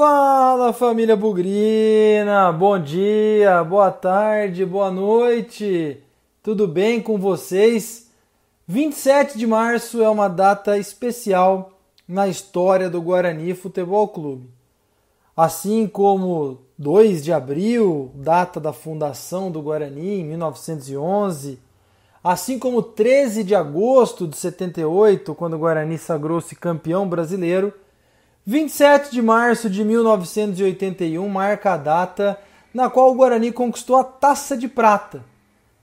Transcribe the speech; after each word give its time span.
Fala 0.00 0.72
família 0.72 1.14
Bugrina, 1.14 2.50
bom 2.50 2.78
dia, 2.78 3.62
boa 3.62 3.90
tarde, 3.90 4.64
boa 4.64 4.90
noite, 4.90 6.02
tudo 6.42 6.66
bem 6.66 7.02
com 7.02 7.18
vocês? 7.18 8.08
27 8.66 9.36
de 9.36 9.46
março 9.46 10.02
é 10.02 10.08
uma 10.08 10.26
data 10.26 10.78
especial 10.78 11.72
na 12.08 12.26
história 12.28 12.88
do 12.88 13.02
Guarani 13.02 13.52
Futebol 13.52 14.08
Clube. 14.08 14.48
Assim 15.36 15.86
como 15.86 16.62
2 16.78 17.22
de 17.22 17.30
abril, 17.30 18.10
data 18.14 18.58
da 18.58 18.72
fundação 18.72 19.50
do 19.50 19.60
Guarani 19.60 20.20
em 20.20 20.24
1911, 20.24 21.58
assim 22.24 22.58
como 22.58 22.82
13 22.82 23.44
de 23.44 23.54
agosto 23.54 24.26
de 24.26 24.38
78, 24.38 25.34
quando 25.34 25.56
o 25.56 25.58
Guarani 25.58 25.98
sagrou-se 25.98 26.56
campeão 26.56 27.06
brasileiro, 27.06 27.74
27 28.46 29.10
de 29.12 29.20
março 29.20 29.68
de 29.68 29.84
1981 29.84 31.28
marca 31.28 31.74
a 31.74 31.76
data 31.76 32.38
na 32.72 32.88
qual 32.88 33.12
o 33.12 33.14
Guarani 33.14 33.52
conquistou 33.52 33.96
a 33.96 34.04
Taça 34.04 34.56
de 34.56 34.66
Prata, 34.66 35.22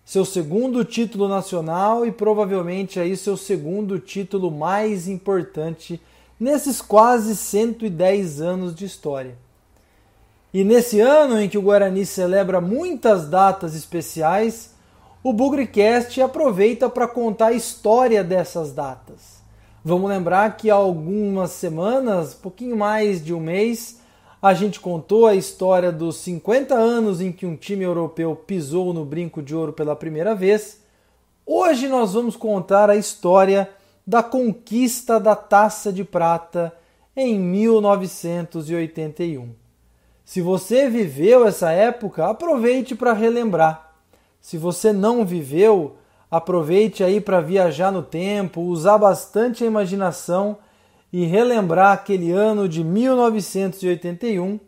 seu 0.04 0.26
segundo 0.26 0.84
título 0.84 1.28
nacional 1.28 2.04
e 2.04 2.12
provavelmente 2.12 3.00
aí 3.00 3.16
seu 3.16 3.38
segundo 3.38 4.00
título 4.00 4.50
mais 4.50 5.08
importante 5.08 6.02
nesses 6.40 6.82
quase 6.82 7.36
110 7.36 8.42
anos 8.42 8.74
de 8.74 8.86
história. 8.86 9.36
E 10.52 10.64
nesse 10.64 11.00
ano 11.00 11.40
em 11.40 11.48
que 11.48 11.60
o 11.60 11.62
Guarani 11.62 12.08
celebra 12.08 12.60
muitas 12.60 13.30
datas 13.30 13.76
especiais, 13.76 14.74
o 15.22 15.32
Bugricast 15.32 16.20
aproveita 16.20 16.90
para 16.90 17.08
contar 17.08 17.48
a 17.48 17.54
história 17.54 18.24
dessas 18.24 18.72
datas. 18.72 19.37
Vamos 19.88 20.10
lembrar 20.10 20.58
que 20.58 20.70
há 20.70 20.76
algumas 20.76 21.52
semanas, 21.52 22.34
pouquinho 22.34 22.76
mais 22.76 23.24
de 23.24 23.34
um 23.34 23.40
mês, 23.40 24.02
a 24.42 24.54
gente 24.54 24.82
contou 24.82 25.26
a 25.26 25.34
história 25.34 25.94
dos 25.94 26.18
50 26.18 26.76
anos 26.76 27.22
em 27.22 27.32
que 27.32 27.46
um 27.46 27.56
time 27.56 27.86
europeu 27.86 28.36
pisou 28.36 28.94
no 28.94 29.06
brinco 29.06 29.42
de 29.42 29.56
ouro 29.56 29.72
pela 29.72 29.96
primeira 29.96 30.36
vez. 30.36 30.82
Hoje 31.46 31.88
nós 31.88 32.14
vamos 32.14 32.36
contar 32.36 32.90
a 32.90 32.98
história 32.98 33.70
da 34.06 34.22
conquista 34.22 35.22
da 35.22 35.38
Taça 35.38 35.94
de 35.94 36.04
Prata 36.04 36.74
em 37.16 37.40
1981. 37.40 39.52
Se 40.26 40.42
você 40.42 40.90
viveu 40.90 41.48
essa 41.48 41.72
época, 41.72 42.28
aproveite 42.28 42.94
para 42.94 43.14
relembrar. 43.14 43.94
Se 44.42 44.58
você 44.58 44.92
não 44.92 45.26
viveu, 45.26 45.96
Aproveite 46.30 47.04
aí 47.04 47.22
para 47.22 47.40
viajar 47.40 47.92
no 47.92 48.04
tempo, 48.04 48.62
usar 48.62 48.98
bastante 48.98 49.64
a 49.64 49.68
imaginação 49.68 50.58
e 51.12 51.26
relembrar 51.26 51.94
aquele 51.94 52.32
ano 52.32 52.68
de 52.68 52.84
1981, 52.84 54.60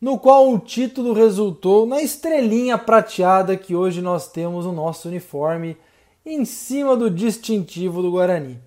no 0.00 0.18
qual 0.18 0.52
o 0.52 0.58
título 0.58 1.14
resultou 1.14 1.86
na 1.86 2.02
estrelinha 2.02 2.76
prateada 2.76 3.56
que 3.56 3.74
hoje 3.74 4.02
nós 4.02 4.30
temos 4.30 4.66
no 4.66 4.72
nosso 4.72 5.08
uniforme 5.08 5.76
em 6.24 6.44
cima 6.44 6.94
do 6.94 7.10
distintivo 7.10 8.02
do 8.02 8.10
Guarani. 8.10 8.60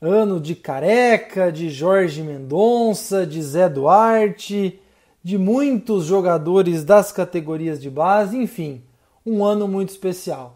Ano 0.00 0.40
de 0.40 0.54
Careca, 0.54 1.52
de 1.52 1.68
Jorge 1.68 2.22
Mendonça, 2.22 3.26
de 3.26 3.42
Zé 3.42 3.68
Duarte, 3.68 4.80
de 5.22 5.36
muitos 5.36 6.06
jogadores 6.06 6.84
das 6.84 7.12
categorias 7.12 7.80
de 7.80 7.90
base, 7.90 8.36
enfim, 8.36 8.82
um 9.24 9.44
ano 9.44 9.68
muito 9.68 9.90
especial. 9.90 10.55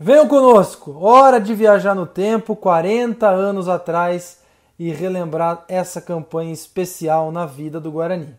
Venham 0.00 0.28
conosco, 0.28 0.96
hora 1.00 1.40
de 1.40 1.52
viajar 1.56 1.92
no 1.92 2.06
tempo, 2.06 2.54
40 2.54 3.28
anos 3.28 3.68
atrás, 3.68 4.38
e 4.78 4.92
relembrar 4.92 5.64
essa 5.66 6.00
campanha 6.00 6.52
especial 6.52 7.32
na 7.32 7.44
vida 7.44 7.80
do 7.80 7.90
Guarani. 7.90 8.32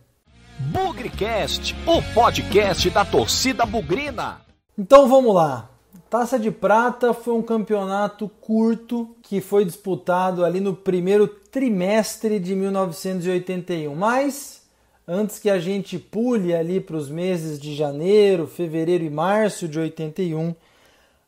Bugrecast, 0.57 1.75
o 1.85 2.01
podcast 2.13 2.89
da 2.89 3.03
torcida 3.03 3.65
bugrina. 3.65 4.39
Então 4.77 5.09
vamos 5.09 5.35
lá. 5.35 5.69
Taça 6.09 6.39
de 6.39 6.49
Prata 6.49 7.13
foi 7.13 7.33
um 7.33 7.41
campeonato 7.41 8.31
curto 8.39 9.13
que 9.21 9.41
foi 9.41 9.65
disputado 9.65 10.45
ali 10.45 10.61
no 10.61 10.73
primeiro 10.73 11.27
trimestre 11.27 12.39
de 12.39 12.55
1981, 12.55 13.93
mas 13.93 14.63
antes 15.05 15.37
que 15.37 15.49
a 15.49 15.59
gente 15.59 15.99
pule 15.99 16.55
ali 16.55 16.79
para 16.79 16.95
os 16.95 17.09
meses 17.09 17.59
de 17.59 17.75
janeiro, 17.75 18.47
fevereiro 18.47 19.03
e 19.03 19.09
março 19.09 19.67
de 19.67 19.77
81, 19.77 20.55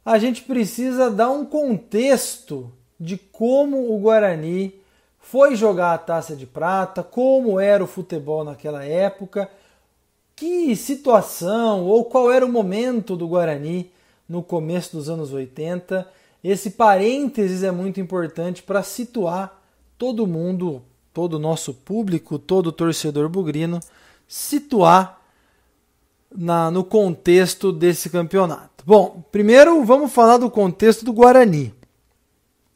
a 0.05 0.17
gente 0.17 0.41
precisa 0.43 1.09
dar 1.09 1.29
um 1.29 1.45
contexto 1.45 2.71
de 2.99 3.17
como 3.17 3.93
o 3.93 3.99
Guarani 3.99 4.75
foi 5.19 5.55
jogar 5.55 5.93
a 5.93 5.97
taça 5.97 6.35
de 6.35 6.45
prata, 6.45 7.03
como 7.03 7.59
era 7.59 7.83
o 7.83 7.87
futebol 7.87 8.43
naquela 8.43 8.83
época, 8.83 9.49
que 10.35 10.75
situação 10.75 11.85
ou 11.85 12.05
qual 12.05 12.31
era 12.31 12.45
o 12.45 12.51
momento 12.51 13.15
do 13.15 13.27
Guarani 13.27 13.91
no 14.27 14.41
começo 14.41 14.97
dos 14.97 15.09
anos 15.09 15.31
80. 15.31 16.07
Esse 16.43 16.71
parênteses 16.71 17.63
é 17.63 17.71
muito 17.71 17.99
importante 17.99 18.63
para 18.63 18.81
situar 18.81 19.61
todo 19.97 20.25
mundo, 20.25 20.81
todo 21.13 21.35
o 21.35 21.39
nosso 21.39 21.73
público, 21.73 22.39
todo 22.39 22.71
torcedor 22.71 23.29
bugrino, 23.29 23.79
situar 24.27 25.21
na, 26.35 26.71
no 26.71 26.83
contexto 26.83 27.71
desse 27.71 28.09
campeonato. 28.09 28.70
Bom, 28.83 29.23
primeiro 29.31 29.83
vamos 29.85 30.11
falar 30.11 30.37
do 30.37 30.49
contexto 30.49 31.05
do 31.05 31.13
Guarani. 31.13 31.71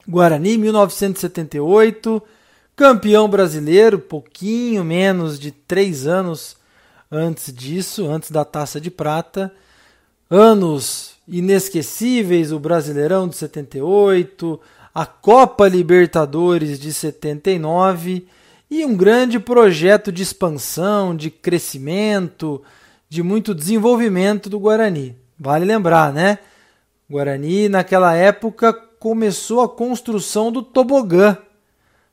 Guarani, 0.07 0.55
1978, 0.55 2.21
campeão 2.75 3.27
brasileiro, 3.27 3.97
pouquinho 3.97 4.83
menos 4.83 5.39
de 5.39 5.49
três 5.49 6.05
anos 6.05 6.57
antes 7.11 7.51
disso, 7.51 8.07
antes 8.07 8.29
da 8.29 8.45
Taça 8.45 8.79
de 8.79 8.91
Prata. 8.91 9.51
Anos 10.29 11.15
inesquecíveis, 11.27 12.51
o 12.51 12.59
Brasileirão 12.59 13.27
de 13.27 13.35
78, 13.35 14.59
a 14.93 15.07
Copa 15.07 15.67
Libertadores 15.67 16.79
de 16.79 16.93
79 16.93 18.27
e 18.69 18.85
um 18.85 18.95
grande 18.95 19.39
projeto 19.39 20.11
de 20.11 20.21
expansão, 20.21 21.15
de 21.15 21.31
crescimento, 21.31 22.61
de 23.09 23.23
muito 23.23 23.55
desenvolvimento 23.55 24.51
do 24.51 24.59
Guarani. 24.59 25.24
Vale 25.39 25.65
lembrar, 25.65 26.13
né? 26.13 26.39
Guarani, 27.09 27.69
naquela 27.69 28.15
época, 28.15 28.73
começou 28.73 29.61
a 29.61 29.69
construção 29.69 30.51
do 30.51 30.63
tobogã. 30.63 31.37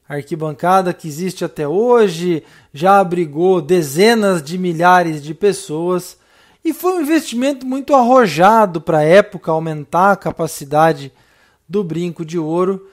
A 0.09 0.17
arquibancada 0.17 0.93
que 0.93 1.09
existe 1.09 1.45
até 1.45 1.67
hoje 1.67 2.43
já 2.75 2.99
abrigou 2.99 3.63
dezenas 3.63 4.43
de 4.43 4.59
milhares 4.59 5.23
de 5.23 5.33
pessoas 5.33 6.19
e 6.65 6.75
foi 6.75 6.93
um 6.95 7.01
investimento 7.01 7.65
muito 7.65 7.95
arrojado 7.95 8.81
para 8.81 8.99
a 8.99 9.05
época 9.05 9.51
aumentar 9.51 10.13
a 10.13 10.17
capacidade 10.17 11.13
do 11.69 11.83
brinco 11.83 12.25
de 12.25 12.39
ouro. 12.39 12.89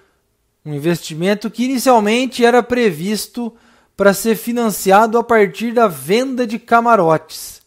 Um 0.66 0.74
investimento 0.74 1.50
que 1.50 1.66
inicialmente 1.66 2.46
era 2.46 2.64
previsto 2.64 3.54
para 3.98 4.14
ser 4.14 4.36
financiado 4.36 5.18
a 5.18 5.24
partir 5.24 5.74
da 5.74 5.88
venda 5.88 6.48
de 6.48 6.58
camarotes. 6.58 7.59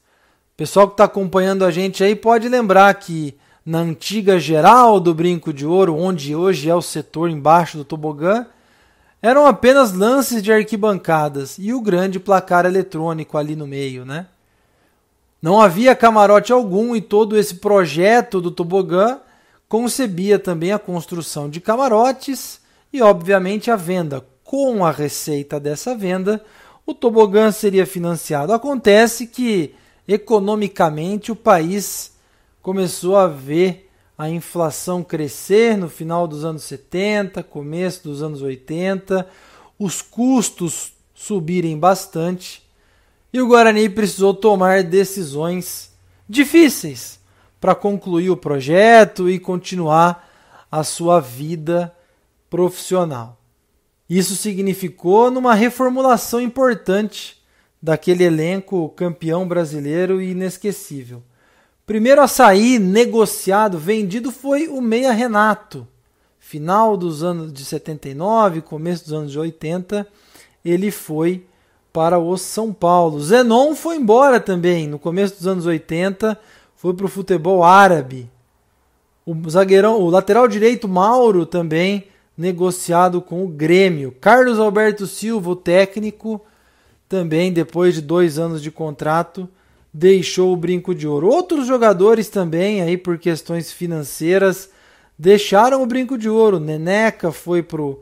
Pessoal 0.63 0.87
que 0.87 0.95
está 0.95 1.03
acompanhando 1.03 1.65
a 1.65 1.73
gente 1.73 2.05
aí 2.05 2.15
pode 2.15 2.49
lembrar 2.49 2.95
que 2.95 3.37
na 3.67 3.81
antiga 3.81 4.39
geral 4.39 5.01
do 5.01 5.13
Brinco 5.13 5.53
de 5.53 5.67
Ouro, 5.67 5.97
onde 5.97 6.37
hoje 6.37 6.71
é 6.71 6.75
o 6.75 6.81
setor 6.81 7.29
embaixo 7.29 7.77
do 7.77 7.85
tobogã, 7.85 8.47
eram 9.21 9.45
apenas 9.45 9.93
lances 9.93 10.41
de 10.41 10.53
arquibancadas 10.53 11.57
e 11.59 11.75
o 11.75 11.81
grande 11.81 12.21
placar 12.21 12.65
eletrônico 12.65 13.37
ali 13.37 13.57
no 13.57 13.67
meio, 13.67 14.05
né? 14.05 14.29
Não 15.43 15.61
havia 15.61 15.97
camarote 15.97 16.53
algum 16.53 16.95
e 16.95 17.01
todo 17.01 17.37
esse 17.37 17.57
projeto 17.57 18.41
do 18.41 18.53
tobogã 18.53 19.19
concebia 19.69 20.39
também 20.39 20.71
a 20.71 20.79
construção 20.79 21.51
de 21.51 21.61
camarotes 21.61 22.61
e, 22.93 23.03
obviamente, 23.03 23.69
a 23.69 23.75
venda. 23.75 24.25
Com 24.45 24.87
a 24.87 24.93
receita 24.93 25.59
dessa 25.59 25.93
venda, 25.93 26.41
o 26.87 26.95
tobogã 26.95 27.51
seria 27.51 27.85
financiado. 27.85 28.53
Acontece 28.53 29.27
que 29.27 29.75
economicamente 30.07 31.31
o 31.31 31.37
país 31.37 32.13
começou 32.61 33.17
a 33.17 33.27
ver 33.27 33.91
a 34.17 34.29
inflação 34.29 35.03
crescer 35.03 35.77
no 35.77 35.89
final 35.89 36.29
dos 36.29 36.45
anos 36.45 36.63
70, 36.65 37.43
começo 37.43 38.05
dos 38.05 38.23
anos 38.23 38.43
80, 38.43 39.27
os 39.79 40.01
custos 40.01 40.93
subirem 41.15 41.79
bastante 41.79 42.63
e 43.33 43.41
o 43.41 43.49
Guarani 43.49 43.89
precisou 43.89 44.35
tomar 44.35 44.83
decisões 44.83 45.93
difíceis 46.29 47.19
para 47.61 47.75
concluir 47.75 48.31
o 48.31 48.37
projeto 48.37 49.31
e 49.31 49.39
continuar 49.39 50.29
a 50.71 50.85
sua 50.85 51.21
vida 51.21 51.95
profissional. 52.51 53.39
Isso 54.09 54.37
significou 54.37 55.31
numa 55.31 55.55
reformulação 55.55 56.41
importante 56.41 57.42
daquele 57.83 58.23
elenco 58.23 58.89
campeão 58.91 59.49
brasileiro 59.49 60.23
e 60.23 60.31
inesquecível. 60.31 61.23
Primeiro 61.85 62.23
a 62.23 62.29
sair 62.29 62.79
negociado, 62.79 63.77
vendido 63.77 64.31
foi 64.31 64.69
o 64.69 64.81
Meia 64.81 65.11
Renato. 65.13 65.87
Final 66.39 66.97
dos 66.97 67.25
anos 67.25 67.53
de 67.53 67.65
79, 67.65 68.61
começo 68.61 69.05
dos 69.05 69.13
anos 69.13 69.33
de 69.33 69.39
80, 69.39 70.07
ele 70.65 70.91
foi 70.91 71.45
para 71.93 72.19
o 72.19 72.37
São 72.39 72.73
Paulo. 72.73 73.21
Zenon 73.21 73.75
foi 73.75 73.97
embora 73.97 74.39
também 74.39 74.87
no 74.87 74.99
começo 74.99 75.37
dos 75.37 75.47
anos 75.47 75.67
80, 75.67 76.39
foi 76.77 76.95
para 76.95 77.07
o 77.07 77.09
futebol 77.09 77.65
árabe. 77.65 78.31
O 79.27 79.35
zagueirão, 79.51 80.01
o 80.01 80.09
lateral 80.09 80.47
direito 80.47 80.89
Mauro 80.89 81.45
também 81.47 82.05
negociado 82.37 83.21
com 83.21 83.45
o 83.45 83.49
Grêmio. 83.49 84.15
Carlos 84.21 84.59
Alberto 84.59 85.07
Silva, 85.07 85.51
o 85.51 85.57
técnico, 85.57 86.41
também 87.13 87.53
depois 87.53 87.95
de 87.95 88.01
dois 88.01 88.39
anos 88.39 88.63
de 88.63 88.71
contrato, 88.71 89.47
deixou 89.93 90.51
o 90.51 90.57
brinco 90.57 90.95
de 90.95 91.07
ouro. 91.07 91.29
Outros 91.29 91.67
jogadores 91.67 92.31
também, 92.31 92.81
aí 92.81 92.97
por 92.97 93.19
questões 93.19 93.71
financeiras, 93.71 94.71
deixaram 95.19 95.83
o 95.83 95.87
brinco 95.87 96.17
de 96.17 96.31
ouro. 96.31 96.59
Neneca 96.59 97.31
foi 97.31 97.63
pro, 97.63 98.01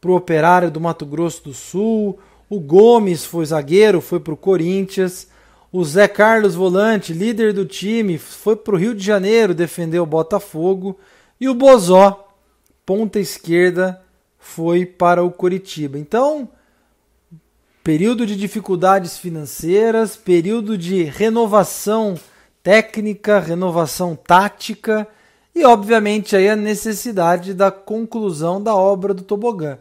pro 0.00 0.14
Operário 0.14 0.70
do 0.70 0.80
Mato 0.80 1.04
Grosso 1.04 1.42
do 1.42 1.52
Sul. 1.52 2.20
O 2.48 2.60
Gomes 2.60 3.24
foi 3.24 3.44
zagueiro, 3.46 4.00
foi 4.00 4.20
pro 4.20 4.36
Corinthians. 4.36 5.26
O 5.72 5.84
Zé 5.84 6.06
Carlos 6.06 6.54
Volante, 6.54 7.12
líder 7.12 7.52
do 7.52 7.64
time, 7.64 8.16
foi 8.16 8.54
pro 8.54 8.76
Rio 8.76 8.94
de 8.94 9.04
Janeiro 9.04 9.54
defender 9.54 9.98
o 9.98 10.06
Botafogo. 10.06 10.96
E 11.40 11.48
o 11.48 11.54
Bozó, 11.54 12.32
ponta 12.86 13.18
esquerda, 13.18 14.00
foi 14.38 14.86
para 14.86 15.24
o 15.24 15.32
Coritiba. 15.32 15.98
Então, 15.98 16.48
período 17.82 18.24
de 18.24 18.36
dificuldades 18.36 19.18
financeiras, 19.18 20.16
período 20.16 20.78
de 20.78 21.02
renovação 21.02 22.14
técnica, 22.62 23.40
renovação 23.40 24.14
tática 24.14 25.06
e, 25.54 25.64
obviamente, 25.64 26.36
aí 26.36 26.48
a 26.48 26.54
necessidade 26.54 27.52
da 27.52 27.70
conclusão 27.70 28.62
da 28.62 28.74
obra 28.74 29.12
do 29.12 29.22
tobogã. 29.22 29.78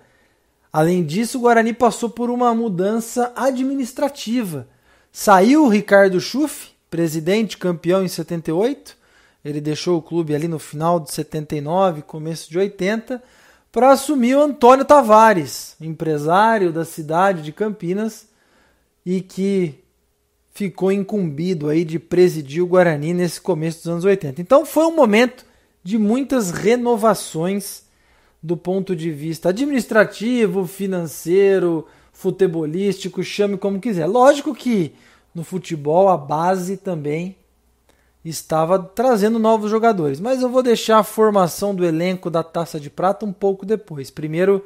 Além 0.74 1.04
disso, 1.04 1.38
o 1.38 1.42
Guarani 1.42 1.74
passou 1.74 2.10
por 2.10 2.30
uma 2.30 2.54
mudança 2.56 3.32
administrativa. 3.36 4.68
Saiu 5.12 5.66
o 5.66 5.70
Ricardo 5.70 6.20
Schuff, 6.20 6.70
presidente 6.90 7.58
campeão 7.58 8.04
em 8.04 8.08
78, 8.08 8.98
ele 9.44 9.62
deixou 9.62 9.98
o 9.98 10.02
clube 10.02 10.34
ali 10.34 10.48
no 10.48 10.60
final 10.60 11.00
de 11.00 11.12
79, 11.12 12.04
começo 12.04 12.50
de 12.50 12.58
80, 12.58 13.22
para 13.72 13.92
assumir 13.92 14.36
o 14.36 14.42
Antônio 14.42 14.84
Tavares, 14.84 15.76
empresário 15.80 16.74
da 16.74 16.84
cidade 16.84 17.42
de 17.42 17.54
Campinas 17.54 18.28
e 19.06 19.22
que 19.22 19.76
ficou 20.54 20.92
incumbido 20.92 21.70
aí 21.70 21.86
de 21.86 21.98
presidir 21.98 22.62
o 22.62 22.68
Guarani 22.68 23.14
nesse 23.14 23.40
começo 23.40 23.80
dos 23.80 23.88
anos 23.88 24.06
80. 24.06 24.42
Então 24.42 24.66
foi 24.66 24.86
um 24.86 24.96
momento 24.96 25.46
de 25.84 25.98
muitas 25.98 26.52
renovações 26.52 27.84
do 28.44 28.58
ponto 28.58 28.96
de 28.96 29.12
vista 29.12 29.50
administrativo, 29.50 30.68
financeiro, 30.68 31.88
futebolístico, 32.12 33.24
chame 33.24 33.58
como 33.58 33.80
quiser. 33.80 34.06
Lógico 34.06 34.54
que 34.54 34.94
no 35.34 35.44
futebol 35.44 36.10
a 36.10 36.18
base 36.18 36.76
também 36.76 37.38
estava 38.24 38.78
trazendo 38.80 39.40
novos 39.40 39.70
jogadores. 39.70 40.20
Mas 40.20 40.42
eu 40.42 40.50
vou 40.50 40.62
deixar 40.62 41.00
a 41.00 41.04
formação 41.04 41.74
do 41.74 41.86
elenco 41.86 42.30
da 42.30 42.44
Taça 42.44 42.80
de 42.80 42.90
Prata 42.90 43.26
um 43.26 43.34
pouco 43.34 43.66
depois. 43.66 44.12
Primeiro 44.12 44.66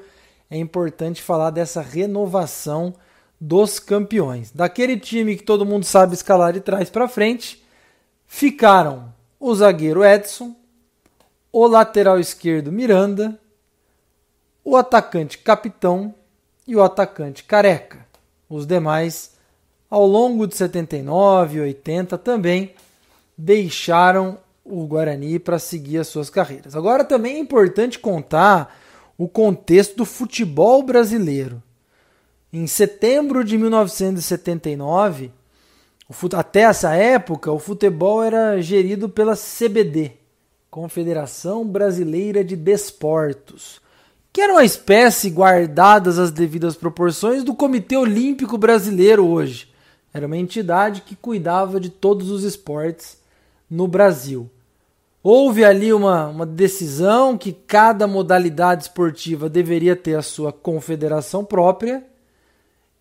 é 0.50 0.58
importante 0.58 1.22
falar 1.22 1.50
dessa 1.50 1.82
renovação 1.82 2.94
dos 3.40 3.80
campeões. 3.80 4.52
Daquele 4.52 4.98
time 4.98 5.36
que 5.36 5.44
todo 5.44 5.66
mundo 5.66 5.86
sabe 5.86 6.14
escalar 6.14 6.54
de 6.54 6.62
trás 6.62 6.90
para 6.90 7.08
frente, 7.08 7.64
ficaram 8.26 9.14
o 9.40 9.54
zagueiro 9.54 10.04
Edson, 10.04 10.56
o 11.52 11.68
lateral 11.68 12.20
esquerdo 12.20 12.72
Miranda, 12.72 13.40
o 14.64 14.76
atacante 14.76 15.38
Capitão 15.38 16.14
e 16.68 16.76
o 16.76 16.82
atacante 16.82 17.44
Careca. 17.44 18.06
Os 18.50 18.66
demais, 18.66 19.36
ao 19.90 20.06
longo 20.06 20.48
de 20.48 20.56
79 20.56 21.58
e 21.58 21.62
80, 21.62 22.18
também 22.18 22.74
deixaram 23.38 24.38
o 24.64 24.86
Guarani 24.88 25.38
para 25.38 25.60
seguir 25.60 26.00
as 26.00 26.08
suas 26.08 26.30
carreiras. 26.30 26.76
Agora 26.76 27.04
também 27.04 27.36
é 27.36 27.40
importante 27.40 28.00
contar 28.00 28.76
o 29.18 29.28
contexto 29.28 29.98
do 29.98 30.06
futebol 30.06 30.82
brasileiro. 30.82 31.62
Em 32.52 32.66
setembro 32.68 33.44
de 33.44 33.58
1979, 33.58 35.32
até 36.34 36.62
essa 36.62 36.94
época, 36.96 37.52
o 37.52 37.60
futebol 37.60 38.24
era 38.24 38.62
gerido 38.62 39.10
pela 39.10 39.36
CBD, 39.36 40.14
Confederação 40.70 41.66
Brasileira 41.66 42.44
de 42.44 42.56
Desportos, 42.56 43.82
que 44.32 44.42
era 44.42 44.54
uma 44.54 44.66
espécie, 44.66 45.30
guardadas 45.30 46.20
as 46.20 46.32
devidas 46.32 46.76
proporções, 46.76 47.44
do 47.44 47.56
Comitê 47.56 47.96
Olímpico 47.96 48.58
Brasileiro 48.58 49.26
hoje. 49.26 49.74
Era 50.14 50.28
uma 50.28 50.38
entidade 50.38 51.02
que 51.02 51.16
cuidava 51.16 51.80
de 51.80 51.90
todos 51.90 52.30
os 52.30 52.44
esportes 52.44 53.18
no 53.70 53.88
Brasil. 53.88 54.50
Houve 55.24 55.66
ali 55.66 55.92
uma, 55.92 56.28
uma 56.28 56.46
decisão 56.46 57.38
que 57.38 57.52
cada 57.52 58.06
modalidade 58.06 58.84
esportiva 58.84 59.50
deveria 59.50 59.96
ter 59.96 60.16
a 60.16 60.22
sua 60.22 60.54
confederação 60.54 61.44
própria, 61.44 62.04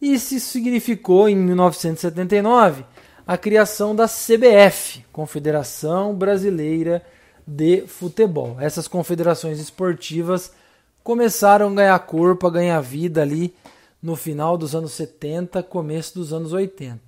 e 0.01 0.15
isso 0.15 0.39
significou, 0.41 1.29
em 1.29 1.37
1979, 1.37 2.85
a 3.27 3.37
criação 3.37 3.95
da 3.95 4.07
CBF, 4.07 5.05
Confederação 5.13 6.15
Brasileira 6.15 7.03
de 7.47 7.87
Futebol. 7.87 8.57
Essas 8.59 8.89
confederações 8.89 9.59
esportivas 9.59 10.53
começaram 11.03 11.69
a 11.69 11.75
ganhar 11.75 11.99
corpo, 12.01 12.47
a 12.47 12.51
ganhar 12.51 12.81
vida 12.81 13.23
ali 13.23 13.55
no 14.03 14.17
final 14.17 14.57
dos 14.57 14.75
anos 14.75 14.93
70, 14.93 15.63
começo 15.63 16.15
dos 16.15 16.33
anos 16.33 16.53
80. 16.53 17.01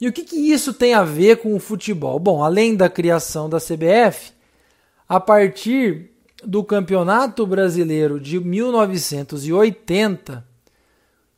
E 0.00 0.08
o 0.08 0.12
que, 0.12 0.24
que 0.24 0.36
isso 0.36 0.72
tem 0.72 0.94
a 0.94 1.04
ver 1.04 1.36
com 1.38 1.54
o 1.54 1.60
futebol? 1.60 2.18
Bom, 2.18 2.42
além 2.42 2.74
da 2.74 2.88
criação 2.88 3.48
da 3.48 3.58
CBF, 3.58 4.32
a 5.08 5.20
partir 5.20 6.10
do 6.42 6.64
Campeonato 6.64 7.46
Brasileiro 7.46 8.20
de 8.20 8.40
1980, 8.40 10.44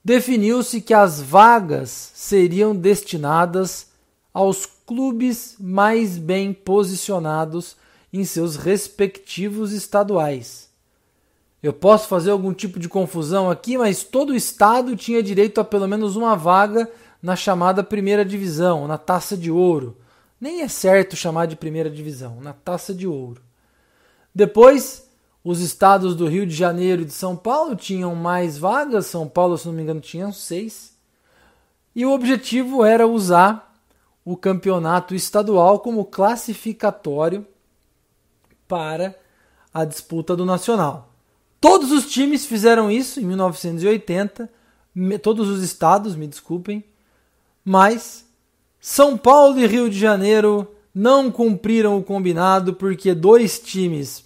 definiu-se 0.05 0.81
que 0.81 0.94
as 0.94 1.20
vagas 1.20 2.12
seriam 2.14 2.75
destinadas 2.75 3.88
aos 4.32 4.67
clubes 4.67 5.56
mais 5.58 6.17
bem 6.17 6.53
posicionados 6.53 7.76
em 8.12 8.25
seus 8.25 8.56
respectivos 8.56 9.72
estaduais. 9.72 10.67
Eu 11.63 11.72
posso 11.72 12.06
fazer 12.06 12.31
algum 12.31 12.53
tipo 12.53 12.79
de 12.79 12.89
confusão 12.89 13.51
aqui, 13.51 13.77
mas 13.77 14.05
todo 14.05 14.36
estado 14.36 14.94
tinha 14.94 15.22
direito 15.22 15.60
a 15.60 15.65
pelo 15.65 15.89
menos 15.89 16.15
uma 16.15 16.36
vaga 16.36 16.89
na 17.26 17.34
chamada 17.34 17.82
primeira 17.82 18.24
divisão, 18.24 18.86
na 18.86 18.96
taça 18.96 19.36
de 19.36 19.50
ouro. 19.50 19.96
Nem 20.40 20.62
é 20.62 20.68
certo 20.68 21.16
chamar 21.16 21.46
de 21.46 21.56
primeira 21.56 21.90
divisão, 21.90 22.40
na 22.40 22.52
taça 22.52 22.94
de 22.94 23.04
ouro. 23.04 23.42
Depois, 24.32 25.10
os 25.42 25.58
estados 25.58 26.14
do 26.14 26.28
Rio 26.28 26.46
de 26.46 26.54
Janeiro 26.54 27.02
e 27.02 27.04
de 27.04 27.12
São 27.12 27.36
Paulo 27.36 27.74
tinham 27.74 28.14
mais 28.14 28.56
vagas. 28.56 29.06
São 29.06 29.26
Paulo, 29.26 29.58
se 29.58 29.66
não 29.66 29.74
me 29.74 29.82
engano, 29.82 30.00
tinha 30.00 30.30
seis. 30.30 30.96
E 31.96 32.06
o 32.06 32.12
objetivo 32.12 32.84
era 32.84 33.08
usar 33.08 33.74
o 34.24 34.36
campeonato 34.36 35.12
estadual 35.12 35.80
como 35.80 36.04
classificatório 36.04 37.44
para 38.68 39.18
a 39.74 39.84
disputa 39.84 40.36
do 40.36 40.44
Nacional. 40.44 41.12
Todos 41.60 41.90
os 41.90 42.06
times 42.08 42.46
fizeram 42.46 42.88
isso 42.88 43.18
em 43.18 43.24
1980, 43.24 44.48
todos 45.20 45.48
os 45.48 45.60
estados, 45.64 46.14
me 46.14 46.28
desculpem, 46.28 46.84
mas 47.69 48.25
São 48.81 49.19
Paulo 49.19 49.58
e 49.58 49.67
Rio 49.67 49.91
de 49.91 49.99
Janeiro 49.99 50.73
não 50.94 51.32
cumpriram 51.32 51.99
o 51.99 52.03
combinado 52.03 52.75
porque 52.75 53.13
dois 53.13 53.58
times 53.58 54.25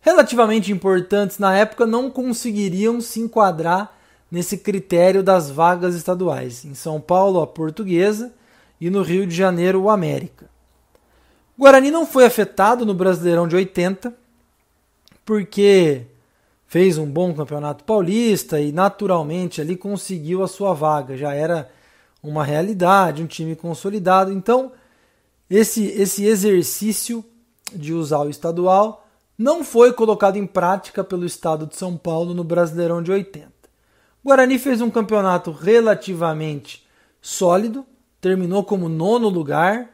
relativamente 0.00 0.72
importantes 0.72 1.38
na 1.38 1.56
época 1.56 1.86
não 1.86 2.10
conseguiriam 2.10 3.00
se 3.00 3.20
enquadrar 3.20 3.96
nesse 4.28 4.58
critério 4.58 5.22
das 5.22 5.48
vagas 5.48 5.94
estaduais. 5.94 6.64
Em 6.64 6.74
São 6.74 7.00
Paulo, 7.00 7.40
a 7.40 7.46
Portuguesa 7.46 8.32
e 8.80 8.90
no 8.90 9.02
Rio 9.02 9.24
de 9.28 9.34
Janeiro, 9.34 9.82
o 9.82 9.88
América. 9.88 10.50
O 11.56 11.62
Guarani 11.62 11.92
não 11.92 12.04
foi 12.04 12.24
afetado 12.24 12.84
no 12.84 12.94
Brasileirão 12.94 13.46
de 13.46 13.54
80 13.54 14.12
porque 15.24 16.02
fez 16.66 16.98
um 16.98 17.06
bom 17.06 17.32
campeonato 17.32 17.84
paulista 17.84 18.60
e 18.60 18.72
naturalmente 18.72 19.60
ali 19.60 19.76
conseguiu 19.76 20.42
a 20.42 20.48
sua 20.48 20.74
vaga. 20.74 21.16
Já 21.16 21.32
era 21.32 21.70
uma 22.28 22.44
realidade, 22.44 23.22
um 23.22 23.26
time 23.26 23.54
consolidado. 23.54 24.32
Então, 24.32 24.72
esse, 25.48 25.84
esse 25.86 26.24
exercício 26.24 27.24
de 27.72 27.92
usar 27.92 28.20
o 28.20 28.30
estadual 28.30 29.06
não 29.38 29.62
foi 29.62 29.92
colocado 29.92 30.36
em 30.36 30.46
prática 30.46 31.04
pelo 31.04 31.26
estado 31.26 31.66
de 31.66 31.76
São 31.76 31.96
Paulo 31.96 32.32
no 32.32 32.42
Brasileirão 32.42 33.02
de 33.02 33.12
80. 33.12 33.48
O 34.24 34.28
Guarani 34.28 34.58
fez 34.58 34.80
um 34.80 34.90
campeonato 34.90 35.52
relativamente 35.52 36.86
sólido, 37.20 37.86
terminou 38.20 38.64
como 38.64 38.88
nono 38.88 39.28
lugar, 39.28 39.90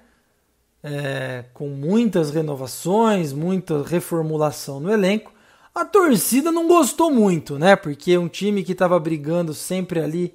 é, 0.82 1.44
com 1.52 1.68
muitas 1.68 2.30
renovações, 2.30 3.32
muita 3.32 3.82
reformulação 3.82 4.80
no 4.80 4.90
elenco. 4.90 5.32
A 5.74 5.84
torcida 5.84 6.50
não 6.50 6.66
gostou 6.66 7.10
muito, 7.10 7.58
né? 7.58 7.76
Porque 7.76 8.16
um 8.16 8.28
time 8.28 8.62
que 8.62 8.72
estava 8.72 8.98
brigando 8.98 9.54
sempre 9.54 10.00
ali 10.00 10.34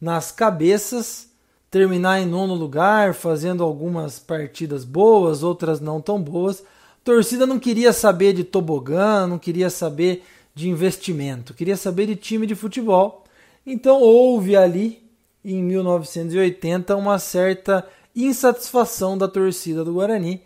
nas 0.00 0.32
cabeças, 0.32 1.28
terminar 1.72 2.20
em 2.20 2.26
nono 2.26 2.54
lugar, 2.54 3.14
fazendo 3.14 3.64
algumas 3.64 4.18
partidas 4.18 4.84
boas, 4.84 5.42
outras 5.42 5.80
não 5.80 6.02
tão 6.02 6.20
boas. 6.22 6.60
A 6.60 7.02
torcida 7.02 7.46
não 7.46 7.58
queria 7.58 7.94
saber 7.94 8.34
de 8.34 8.44
tobogã, 8.44 9.26
não 9.26 9.38
queria 9.38 9.70
saber 9.70 10.22
de 10.54 10.68
investimento, 10.68 11.54
queria 11.54 11.78
saber 11.78 12.06
de 12.06 12.14
time 12.14 12.46
de 12.46 12.54
futebol. 12.54 13.24
Então 13.66 14.02
houve 14.02 14.54
ali, 14.54 15.02
em 15.42 15.62
1980, 15.62 16.94
uma 16.94 17.18
certa 17.18 17.88
insatisfação 18.14 19.16
da 19.16 19.26
torcida 19.26 19.82
do 19.82 19.94
Guarani 19.94 20.42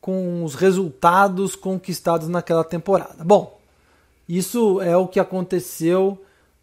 com 0.00 0.42
os 0.42 0.54
resultados 0.54 1.54
conquistados 1.54 2.28
naquela 2.28 2.64
temporada. 2.64 3.22
Bom, 3.22 3.60
isso 4.26 4.80
é 4.80 4.96
o 4.96 5.06
que 5.06 5.20
aconteceu 5.20 6.18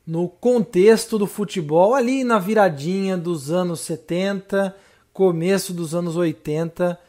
no 0.05 0.27
contexto 0.27 1.17
do 1.17 1.25
futebol, 1.25 1.95
ali 1.95 2.23
na 2.23 2.37
viradinha 2.37 3.17
dos 3.17 3.51
anos 3.51 3.79
70, 3.81 4.75
começo 5.13 5.73
dos 5.73 5.95
anos 5.95 6.17
80. 6.17 6.99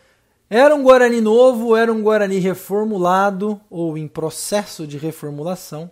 Era 0.48 0.74
um 0.74 0.82
Guarani 0.82 1.20
novo, 1.20 1.74
era 1.74 1.92
um 1.92 2.02
Guarani 2.02 2.38
reformulado 2.38 3.60
ou 3.68 3.98
em 3.98 4.06
processo 4.06 4.86
de 4.86 4.96
reformulação, 4.96 5.90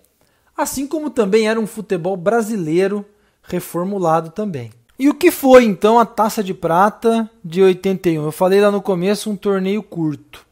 assim 0.57 0.87
como 0.87 1.11
também 1.11 1.49
era 1.49 1.59
um 1.59 1.67
futebol 1.67 2.17
brasileiro 2.17 3.05
reformulado 3.43 4.31
também. 4.31 4.71
E 4.99 5.09
o 5.09 5.15
que 5.15 5.33
foi 5.33 5.65
então 5.65 5.99
a 5.99 6.07
Taça 6.07 6.45
de 6.45 6.55
Prata 6.55 7.29
de 7.45 7.61
81? 7.61 8.23
Eu 8.23 8.31
falei 8.31 8.61
lá 8.61 8.71
no 8.71 8.81
começo 8.81 9.31
um 9.31 9.35
torneio 9.35 9.83
curto. 9.83 10.47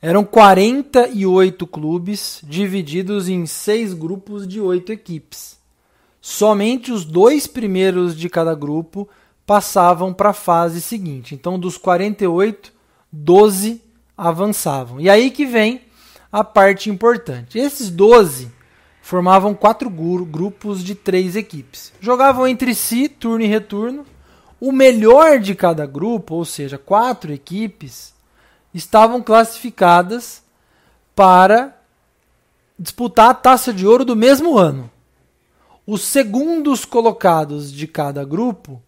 Eram 0.00 0.24
48 0.24 1.66
clubes 1.66 2.40
divididos 2.42 3.28
em 3.28 3.44
seis 3.46 3.92
grupos 3.92 4.46
de 4.46 4.60
oito 4.60 4.92
equipes. 4.92 5.58
Somente 6.26 6.90
os 6.90 7.04
dois 7.04 7.46
primeiros 7.46 8.16
de 8.16 8.30
cada 8.30 8.54
grupo 8.54 9.06
passavam 9.44 10.10
para 10.10 10.30
a 10.30 10.32
fase 10.32 10.80
seguinte. 10.80 11.34
Então, 11.34 11.58
dos 11.58 11.76
48, 11.76 12.72
12 13.12 13.82
avançavam. 14.16 14.98
E 14.98 15.10
aí 15.10 15.30
que 15.30 15.44
vem 15.44 15.82
a 16.32 16.42
parte 16.42 16.88
importante. 16.88 17.58
Esses 17.58 17.90
12 17.90 18.50
formavam 19.02 19.54
quatro 19.54 19.90
grupos 19.90 20.82
de 20.82 20.94
três 20.94 21.36
equipes. 21.36 21.92
Jogavam 22.00 22.48
entre 22.48 22.74
si, 22.74 23.06
turno 23.06 23.44
e 23.44 23.46
retorno. 23.46 24.06
O 24.58 24.72
melhor 24.72 25.38
de 25.38 25.54
cada 25.54 25.84
grupo, 25.84 26.36
ou 26.36 26.46
seja, 26.46 26.78
quatro 26.78 27.34
equipes, 27.34 28.14
estavam 28.72 29.22
classificadas 29.22 30.42
para 31.14 31.78
disputar 32.78 33.28
a 33.28 33.34
taça 33.34 33.74
de 33.74 33.86
ouro 33.86 34.06
do 34.06 34.16
mesmo 34.16 34.56
ano. 34.56 34.90
Os 35.86 36.02
segundos 36.02 36.84
colocados 36.84 37.70
de 37.72 37.86
cada 37.86 38.24
grupo 38.24 38.82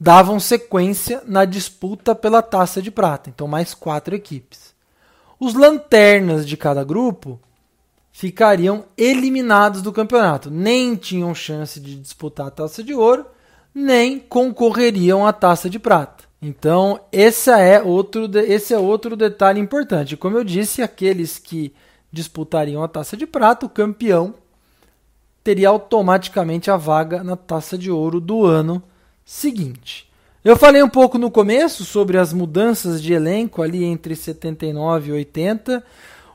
davam 0.00 0.40
sequência 0.40 1.22
na 1.26 1.44
disputa 1.44 2.14
pela 2.14 2.40
taça 2.40 2.80
de 2.80 2.90
prata, 2.90 3.30
então 3.30 3.46
mais 3.46 3.74
quatro 3.74 4.14
equipes. 4.14 4.74
Os 5.38 5.54
lanternas 5.54 6.46
de 6.46 6.56
cada 6.56 6.82
grupo 6.84 7.38
ficariam 8.10 8.84
eliminados 8.96 9.82
do 9.82 9.92
campeonato. 9.92 10.50
Nem 10.50 10.94
tinham 10.96 11.34
chance 11.34 11.80
de 11.80 11.96
disputar 11.96 12.46
a 12.46 12.50
taça 12.50 12.82
de 12.82 12.94
ouro, 12.94 13.26
nem 13.74 14.18
concorreriam 14.18 15.26
à 15.26 15.32
taça 15.32 15.68
de 15.68 15.78
prata. 15.78 16.24
Então, 16.40 17.00
esse 17.12 17.50
é 17.50 17.80
outro, 17.82 18.30
esse 18.38 18.74
é 18.74 18.78
outro 18.78 19.16
detalhe 19.16 19.60
importante. 19.60 20.16
Como 20.16 20.36
eu 20.36 20.44
disse, 20.44 20.82
aqueles 20.82 21.38
que 21.38 21.74
disputariam 22.10 22.82
a 22.82 22.88
taça 22.88 23.16
de 23.16 23.26
prata, 23.26 23.66
o 23.66 23.70
campeão 23.70 24.34
teria 25.42 25.68
automaticamente 25.68 26.70
a 26.70 26.76
vaga 26.76 27.22
na 27.22 27.36
taça 27.36 27.76
de 27.76 27.90
ouro 27.90 28.20
do 28.20 28.44
ano 28.44 28.82
seguinte. 29.24 30.10
Eu 30.44 30.56
falei 30.56 30.82
um 30.82 30.88
pouco 30.88 31.18
no 31.18 31.30
começo 31.30 31.84
sobre 31.84 32.18
as 32.18 32.32
mudanças 32.32 33.02
de 33.02 33.12
elenco 33.12 33.62
ali 33.62 33.84
entre 33.84 34.16
79 34.16 35.10
e 35.10 35.12
80 35.12 35.84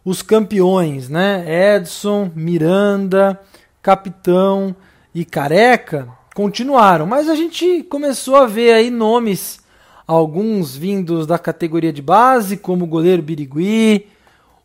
os 0.08 0.22
campeões, 0.22 1.10
né? 1.10 1.76
Edson, 1.76 2.32
Miranda, 2.34 3.38
Capitão 3.82 4.74
e 5.14 5.26
Careca 5.26 6.08
continuaram, 6.34 7.06
mas 7.06 7.28
a 7.28 7.36
gente 7.36 7.84
começou 7.84 8.38
a 8.38 8.46
ver 8.46 8.72
aí 8.72 8.90
nomes, 8.90 9.60
alguns 10.08 10.78
vindos 10.78 11.28
da 11.28 11.38
categoria 11.38 11.92
de 11.92 12.02
base, 12.02 12.56
como 12.56 12.86
o 12.86 12.88
goleiro 12.88 13.22
Birigui, 13.22 14.08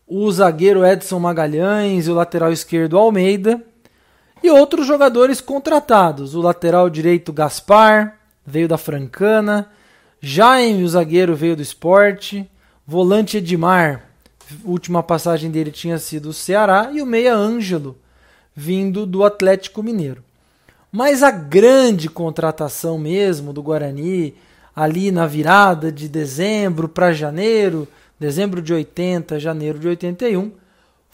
o 0.07 0.31
zagueiro 0.31 0.87
Edson 0.87 1.19
Magalhães 1.19 2.07
e 2.07 2.11
o 2.11 2.15
lateral 2.15 2.53
esquerdo 2.53 2.97
Almeida, 2.97 3.61
e 4.43 4.51
outros 4.51 4.87
jogadores 4.87 5.41
contratados, 5.41 6.35
o 6.35 6.41
lateral 6.41 6.91
direito 6.91 7.33
Gaspar, 7.33 8.19
veio 8.45 8.69
da 8.69 8.77
Francana, 8.77 9.69
Jaime, 10.21 10.85
o 10.85 10.89
zagueiro, 10.89 11.35
veio 11.35 11.57
do 11.57 11.63
esporte, 11.63 12.49
volante 12.87 13.39
Edmar, 13.39 14.13
última 14.65 15.03
passagem 15.03 15.51
dele 15.51 15.71
tinha 15.71 15.99
sido 15.99 16.31
o 16.31 16.33
Ceará. 16.33 16.91
E 16.93 17.01
o 17.01 17.07
meia 17.07 17.35
Ângelo, 17.35 17.97
vindo 18.55 19.07
do 19.07 19.25
Atlético 19.25 19.83
Mineiro. 19.83 20.23
Mas 20.91 21.23
a 21.23 21.31
grande 21.31 22.09
contratação 22.09 22.99
mesmo 22.99 23.53
do 23.53 23.63
Guarani, 23.63 24.35
ali 24.77 25.11
na 25.11 25.27
virada 25.27 25.91
de 25.91 26.09
dezembro 26.09 26.89
para 26.89 27.13
janeiro, 27.13 27.89
dezembro 28.21 28.61
de 28.61 28.73
80, 28.75 29.41
janeiro 29.41 29.79
de 29.79 29.89
81, 29.89 30.53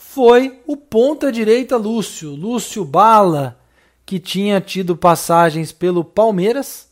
foi 0.01 0.61
o 0.65 0.77
ponta 0.77 1.33
direita 1.33 1.77
Lúcio, 1.77 2.31
Lúcio 2.31 2.85
Bala, 2.85 3.59
que 4.07 4.21
tinha 4.21 4.61
tido 4.61 4.97
passagens 4.97 5.73
pelo 5.73 6.05
Palmeiras, 6.05 6.89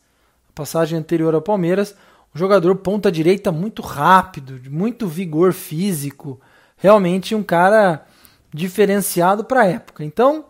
passagem 0.53 0.99
anterior 0.99 1.33
ao 1.33 1.41
Palmeiras, 1.41 1.95
um 2.35 2.39
jogador 2.39 2.75
ponta 2.75 3.11
direita 3.11 3.53
muito 3.53 3.81
rápido, 3.81 4.59
de 4.59 4.69
muito 4.69 5.07
vigor 5.07 5.53
físico, 5.53 6.41
realmente 6.77 7.33
um 7.33 7.45
cara 7.45 8.05
diferenciado 8.53 9.45
para 9.45 9.61
a 9.61 9.67
época. 9.67 10.05
Então, 10.05 10.47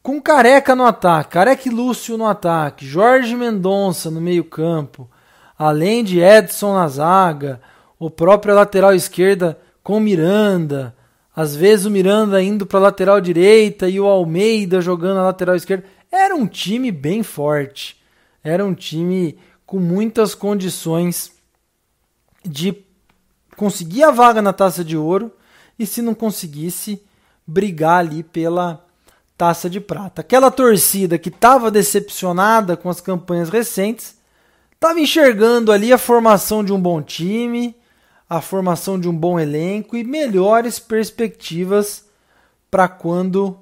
com 0.00 0.22
Careca 0.22 0.76
no 0.76 0.86
ataque, 0.86 1.32
Careca 1.32 1.68
e 1.68 1.72
Lúcio 1.72 2.16
no 2.16 2.26
ataque, 2.26 2.86
Jorge 2.86 3.34
Mendonça 3.34 4.08
no 4.08 4.20
meio-campo, 4.20 5.10
além 5.58 6.04
de 6.04 6.20
Edson 6.20 6.74
na 6.74 6.86
zaga, 6.86 7.60
o 7.98 8.08
próprio 8.08 8.54
lateral 8.54 8.94
esquerda 8.94 9.58
com 9.82 9.98
Miranda, 9.98 10.94
às 11.34 11.56
vezes 11.56 11.86
o 11.86 11.90
Miranda 11.90 12.42
indo 12.42 12.66
para 12.66 12.78
a 12.78 12.82
lateral 12.82 13.20
direita 13.20 13.88
e 13.88 13.98
o 13.98 14.06
Almeida 14.06 14.80
jogando 14.80 15.16
na 15.16 15.24
lateral 15.24 15.56
esquerda. 15.56 15.84
Era 16.10 16.34
um 16.34 16.46
time 16.46 16.90
bem 16.90 17.22
forte. 17.22 18.00
Era 18.44 18.64
um 18.64 18.74
time 18.74 19.38
com 19.64 19.78
muitas 19.78 20.34
condições 20.34 21.32
de 22.44 22.76
conseguir 23.56 24.02
a 24.02 24.10
vaga 24.10 24.42
na 24.42 24.52
taça 24.52 24.84
de 24.84 24.96
ouro 24.96 25.32
e 25.78 25.86
se 25.86 26.02
não 26.02 26.14
conseguisse 26.14 27.02
brigar 27.46 28.00
ali 28.00 28.22
pela 28.22 28.84
taça 29.38 29.70
de 29.70 29.80
prata. 29.80 30.20
Aquela 30.20 30.50
torcida 30.50 31.18
que 31.18 31.28
estava 31.28 31.70
decepcionada 31.70 32.76
com 32.76 32.90
as 32.90 33.00
campanhas 33.00 33.48
recentes 33.48 34.16
estava 34.72 35.00
enxergando 35.00 35.72
ali 35.72 35.92
a 35.92 35.98
formação 35.98 36.62
de 36.62 36.72
um 36.72 36.80
bom 36.80 37.00
time, 37.00 37.74
a 38.32 38.40
formação 38.40 38.98
de 38.98 39.06
um 39.06 39.14
bom 39.14 39.38
elenco 39.38 39.94
e 39.94 40.02
melhores 40.02 40.78
perspectivas 40.78 42.06
para 42.70 42.88
quando 42.88 43.58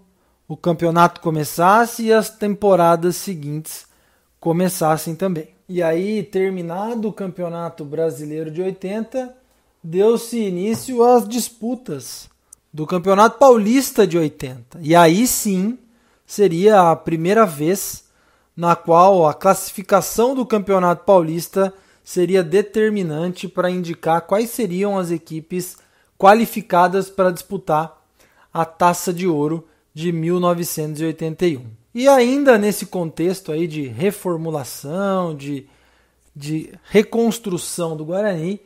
o 0.46 0.56
campeonato 0.56 1.20
começasse 1.20 2.04
e 2.04 2.12
as 2.12 2.30
temporadas 2.30 3.16
seguintes 3.16 3.88
começassem 4.38 5.16
também. 5.16 5.48
E 5.68 5.82
aí, 5.82 6.22
terminado 6.22 7.08
o 7.08 7.12
Campeonato 7.12 7.84
Brasileiro 7.84 8.48
de 8.48 8.62
80, 8.62 9.36
deu-se 9.82 10.38
início 10.38 11.02
às 11.02 11.28
disputas 11.28 12.30
do 12.72 12.86
Campeonato 12.86 13.40
Paulista 13.40 14.06
de 14.06 14.16
80. 14.16 14.78
E 14.82 14.94
aí 14.94 15.26
sim 15.26 15.76
seria 16.24 16.92
a 16.92 16.94
primeira 16.94 17.44
vez 17.44 18.04
na 18.56 18.76
qual 18.76 19.26
a 19.26 19.34
classificação 19.34 20.32
do 20.32 20.46
Campeonato 20.46 21.04
Paulista 21.04 21.74
seria 22.10 22.42
determinante 22.42 23.46
para 23.46 23.70
indicar 23.70 24.22
quais 24.22 24.50
seriam 24.50 24.98
as 24.98 25.12
equipes 25.12 25.78
qualificadas 26.18 27.08
para 27.08 27.30
disputar 27.30 28.04
a 28.52 28.64
Taça 28.64 29.12
de 29.12 29.28
Ouro 29.28 29.68
de 29.94 30.10
1981. 30.10 31.62
E 31.94 32.08
ainda 32.08 32.58
nesse 32.58 32.86
contexto 32.86 33.52
aí 33.52 33.68
de 33.68 33.86
reformulação, 33.86 35.36
de, 35.36 35.68
de 36.34 36.72
reconstrução 36.82 37.96
do 37.96 38.04
Guarani, 38.04 38.60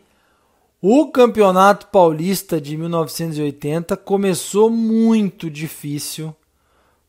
o 0.81 1.09
Campeonato 1.09 1.89
Paulista 1.89 2.59
de 2.59 2.79
1980 2.79 3.95
começou 3.95 4.71
muito 4.71 5.51
difícil 5.51 6.35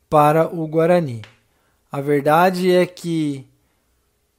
para 0.10 0.54
o 0.54 0.68
Guarani. 0.68 1.22
A 1.90 2.02
verdade 2.02 2.70
é 2.74 2.86
que, 2.86 3.46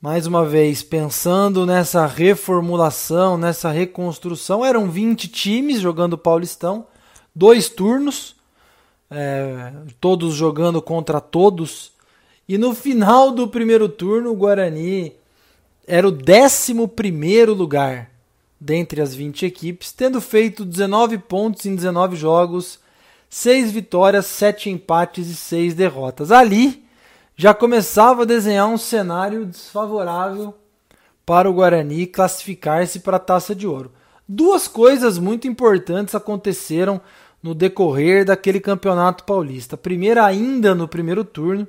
mais 0.06 0.24
uma 0.24 0.46
vez, 0.46 0.84
pensando 0.84 1.66
nessa 1.66 2.06
reformulação, 2.06 3.36
nessa 3.36 3.72
reconstrução, 3.72 4.64
eram 4.64 4.88
20 4.88 5.26
times 5.26 5.80
jogando 5.80 6.16
Paulistão, 6.16 6.86
dois 7.34 7.68
turnos, 7.68 8.36
é, 9.10 9.72
todos 10.00 10.32
jogando 10.32 10.80
contra 10.80 11.20
todos, 11.20 11.90
E 12.48 12.56
no 12.56 12.72
final 12.72 13.32
do 13.32 13.48
primeiro 13.48 13.88
turno, 13.88 14.30
o 14.30 14.36
Guarani 14.36 15.12
era 15.88 16.08
o 16.08 16.12
11 16.16 16.72
lugar 17.52 18.08
dentre 18.60 19.00
as 19.00 19.12
20 19.12 19.44
equipes, 19.44 19.90
tendo 19.90 20.20
feito 20.20 20.64
19 20.64 21.18
pontos 21.18 21.66
em 21.66 21.74
19 21.74 22.14
jogos, 22.14 22.78
6 23.28 23.72
vitórias, 23.72 24.26
7 24.26 24.70
empates 24.70 25.26
e 25.26 25.34
6 25.34 25.74
derrotas. 25.74 26.30
Ali 26.30 26.85
já 27.36 27.52
começava 27.52 28.22
a 28.22 28.26
desenhar 28.26 28.66
um 28.66 28.78
cenário 28.78 29.44
desfavorável 29.44 30.54
para 31.24 31.50
o 31.50 31.52
Guarani 31.52 32.06
classificar-se 32.06 33.00
para 33.00 33.18
a 33.18 33.20
Taça 33.20 33.54
de 33.54 33.66
Ouro. 33.66 33.92
Duas 34.26 34.66
coisas 34.66 35.18
muito 35.18 35.46
importantes 35.46 36.14
aconteceram 36.14 37.00
no 37.42 37.54
decorrer 37.54 38.24
daquele 38.24 38.58
campeonato 38.58 39.24
paulista. 39.24 39.74
A 39.74 39.78
primeira, 39.78 40.24
ainda 40.24 40.74
no 40.74 40.88
primeiro 40.88 41.24
turno, 41.24 41.68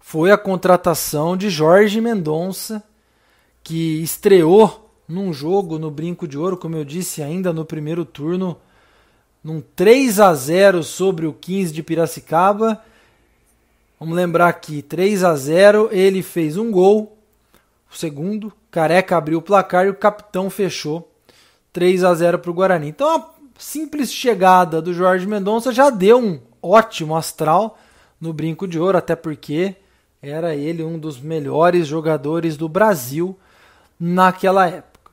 foi 0.00 0.30
a 0.30 0.38
contratação 0.38 1.36
de 1.36 1.48
Jorge 1.48 2.00
Mendonça, 2.00 2.82
que 3.62 4.02
estreou 4.02 4.90
num 5.08 5.32
jogo 5.32 5.78
no 5.78 5.90
Brinco 5.90 6.26
de 6.26 6.36
Ouro, 6.36 6.56
como 6.56 6.76
eu 6.76 6.84
disse, 6.84 7.22
ainda 7.22 7.52
no 7.52 7.64
primeiro 7.64 8.04
turno, 8.04 8.58
num 9.42 9.60
3 9.60 10.18
a 10.20 10.34
0 10.34 10.82
sobre 10.82 11.26
o 11.26 11.32
15 11.32 11.72
de 11.72 11.82
Piracicaba. 11.82 12.82
Vamos 13.98 14.14
lembrar 14.14 14.48
aqui, 14.48 14.82
3 14.82 15.24
a 15.24 15.34
0, 15.34 15.88
ele 15.90 16.22
fez 16.22 16.58
um 16.58 16.70
gol, 16.70 17.16
o 17.90 17.96
segundo, 17.96 18.52
Careca 18.70 19.16
abriu 19.16 19.38
o 19.38 19.42
placar 19.42 19.86
e 19.86 19.90
o 19.90 19.94
capitão 19.94 20.50
fechou 20.50 21.10
3 21.72 22.04
a 22.04 22.14
0 22.14 22.38
para 22.38 22.50
o 22.50 22.54
Guarani. 22.54 22.88
Então 22.88 23.08
a 23.08 23.30
simples 23.58 24.12
chegada 24.12 24.82
do 24.82 24.92
Jorge 24.92 25.26
Mendonça 25.26 25.72
já 25.72 25.88
deu 25.88 26.18
um 26.18 26.38
ótimo 26.62 27.16
astral 27.16 27.78
no 28.20 28.32
Brinco 28.34 28.68
de 28.68 28.78
Ouro, 28.78 28.98
até 28.98 29.16
porque 29.16 29.76
era 30.20 30.54
ele 30.54 30.82
um 30.82 30.98
dos 30.98 31.18
melhores 31.18 31.86
jogadores 31.86 32.56
do 32.56 32.68
Brasil 32.68 33.38
naquela 33.98 34.66
época. 34.68 35.10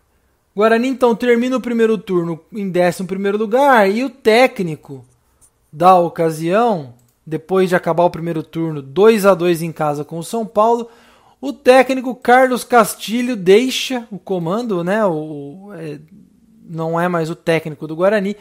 Guarani 0.55 0.89
então 0.89 1.15
termina 1.15 1.55
o 1.55 1.61
primeiro 1.61 1.97
turno 1.97 2.39
em 2.51 2.67
11 2.67 3.37
lugar 3.37 3.89
e 3.89 4.03
o 4.03 4.09
técnico 4.09 5.05
da 5.71 5.97
ocasião, 5.97 6.93
depois 7.25 7.69
de 7.69 7.75
acabar 7.75 8.03
o 8.03 8.09
primeiro 8.09 8.43
turno 8.43 8.81
2 8.81 9.25
a 9.25 9.33
2 9.33 9.61
em 9.61 9.71
casa 9.71 10.03
com 10.03 10.17
o 10.17 10.23
São 10.23 10.45
Paulo, 10.45 10.89
o 11.39 11.51
técnico 11.51 12.15
Carlos 12.15 12.63
Castilho 12.63 13.35
deixa 13.35 14.07
o 14.09 14.17
comando, 14.17 14.83
né? 14.83 15.05
O, 15.05 15.71
é, 15.73 15.99
não 16.65 16.99
é 16.99 17.07
mais 17.07 17.29
o 17.29 17.35
técnico 17.35 17.87
do 17.87 17.95
Guarani. 17.95 18.35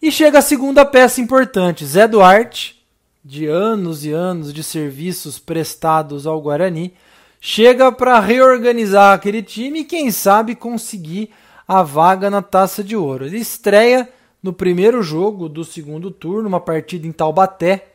E 0.00 0.10
chega 0.10 0.38
a 0.38 0.42
segunda 0.42 0.84
peça 0.84 1.20
importante, 1.20 1.86
Zé 1.86 2.08
Duarte, 2.08 2.82
de 3.24 3.46
anos 3.46 4.04
e 4.04 4.10
anos 4.10 4.52
de 4.52 4.62
serviços 4.62 5.38
prestados 5.38 6.26
ao 6.26 6.40
Guarani, 6.40 6.94
chega 7.40 7.92
para 7.92 8.18
reorganizar 8.18 9.14
aquele 9.14 9.42
time 9.42 9.80
e 9.80 9.84
quem 9.84 10.10
sabe 10.10 10.54
conseguir 10.54 11.30
a 11.68 11.82
vaga 11.82 12.30
na 12.30 12.42
Taça 12.42 12.82
de 12.82 12.96
Ouro. 12.96 13.26
Ele 13.26 13.38
estreia 13.38 14.08
no 14.42 14.52
primeiro 14.52 15.02
jogo 15.02 15.48
do 15.48 15.64
segundo 15.64 16.10
turno, 16.10 16.48
uma 16.48 16.60
partida 16.60 17.06
em 17.06 17.12
Taubaté, 17.12 17.91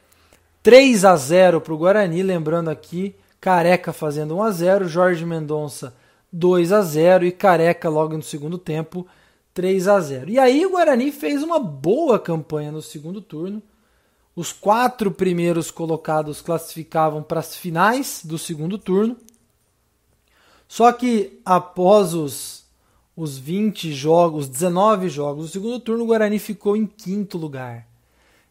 3 0.67 1.05
a 1.05 1.15
0 1.15 1.61
para 1.61 1.73
o 1.73 1.77
Guarani, 1.77 2.21
lembrando 2.21 2.69
aqui, 2.69 3.15
Careca 3.39 3.93
fazendo 3.93 4.35
1 4.35 4.43
a 4.43 4.51
0, 4.51 4.87
Jorge 4.89 5.25
Mendonça 5.25 5.95
2 6.29 6.73
a 6.73 6.81
0 6.81 7.25
e 7.25 7.31
Careca 7.31 7.87
logo 7.87 8.17
no 8.17 8.21
segundo 8.21 8.57
tempo 8.57 9.07
3 9.53 9.87
a 9.87 9.97
0. 10.01 10.29
E 10.29 10.37
aí 10.37 10.65
o 10.65 10.71
Guarani 10.71 11.09
fez 11.09 11.41
uma 11.41 11.57
boa 11.57 12.19
campanha 12.19 12.69
no 12.69 12.81
segundo 12.81 13.21
turno. 13.21 13.63
Os 14.35 14.51
quatro 14.51 15.09
primeiros 15.09 15.71
colocados 15.71 16.41
classificavam 16.41 17.23
para 17.23 17.39
as 17.39 17.55
finais 17.55 18.19
do 18.25 18.37
segundo 18.37 18.77
turno. 18.77 19.15
Só 20.67 20.91
que 20.91 21.39
após 21.45 22.13
os, 22.13 22.65
os 23.15 23.37
20 23.37 23.93
jogos, 23.93 24.43
os 24.43 24.49
19 24.49 25.07
jogos 25.07 25.45
do 25.45 25.51
segundo 25.53 25.79
turno, 25.79 26.03
o 26.03 26.07
Guarani 26.07 26.39
ficou 26.39 26.75
em 26.75 26.85
quinto 26.85 27.37
lugar. 27.37 27.87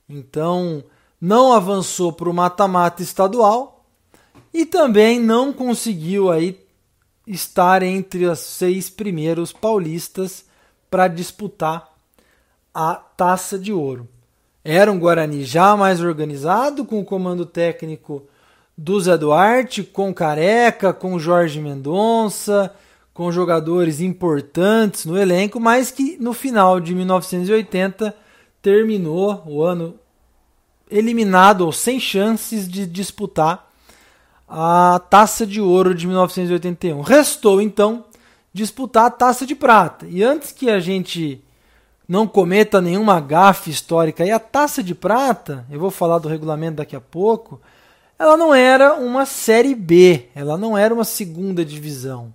Então 0.09 0.83
não 1.21 1.53
avançou 1.53 2.13
para 2.13 2.29
o 2.29 2.35
mata-mata 2.35 3.03
estadual 3.03 3.85
e 4.53 4.65
também 4.65 5.21
não 5.21 5.53
conseguiu 5.53 6.31
aí 6.31 6.59
estar 7.27 7.83
entre 7.83 8.27
os 8.27 8.39
seis 8.39 8.89
primeiros 8.89 9.53
paulistas 9.53 10.45
para 10.91 11.09
disputar 11.09 11.93
a 12.73 12.95
taça 12.95 13.59
de 13.59 13.73
ouro. 13.73 14.09
Era 14.63 14.91
um 14.91 14.99
Guarani 14.99 15.45
já 15.45 15.77
mais 15.77 16.01
organizado, 16.01 16.85
com 16.85 17.01
o 17.01 17.05
comando 17.05 17.47
técnico 17.47 18.27
do 18.77 19.01
Zé 19.01 19.17
Duarte, 19.17 19.83
com 19.83 20.13
Careca, 20.13 20.93
com 20.93 21.19
Jorge 21.19 21.61
Mendonça, 21.61 22.73
com 23.15 23.33
jogadores 23.33 24.01
importantes 24.01 25.07
no 25.07 25.17
elenco, 25.17 25.59
mas 25.59 25.91
que 25.91 26.19
no 26.21 26.33
final 26.33 26.79
de 26.79 26.95
1980 26.95 28.15
terminou 28.61 29.43
o 29.47 29.63
ano 29.63 29.99
eliminado 30.91 31.63
ou 31.63 31.73
sem 31.73 31.99
chances 31.99 32.69
de 32.69 32.87
disputar 32.87 33.67
a 34.49 35.01
Taça 35.11 35.47
de 35.47 35.61
Ouro 35.61 35.95
de 35.95 36.07
1981. 36.07 37.01
Restou 37.01 37.61
então 37.61 38.05
disputar 38.53 39.07
a 39.07 39.11
taça 39.11 39.45
de 39.45 39.55
prata. 39.55 40.07
E 40.09 40.23
antes 40.23 40.51
que 40.51 40.71
a 40.71 40.81
gente 40.81 41.43
não 42.09 42.27
cometa 42.27 42.81
nenhuma 42.81 43.21
gafe 43.21 43.71
histórica, 43.71 44.25
e 44.25 44.31
a 44.31 44.39
taça 44.39 44.83
de 44.83 44.95
prata, 44.95 45.67
eu 45.71 45.79
vou 45.79 45.91
falar 45.91 46.19
do 46.19 46.29
regulamento 46.29 46.77
daqui 46.77 46.95
a 46.97 47.01
pouco, 47.01 47.61
ela 48.19 48.37
não 48.37 48.55
era 48.55 48.95
uma 48.95 49.27
série 49.27 49.75
B, 49.75 50.29
ela 50.35 50.57
não 50.57 50.79
era 50.79 50.95
uma 50.95 51.05
segunda 51.05 51.65
divisão. 51.65 52.33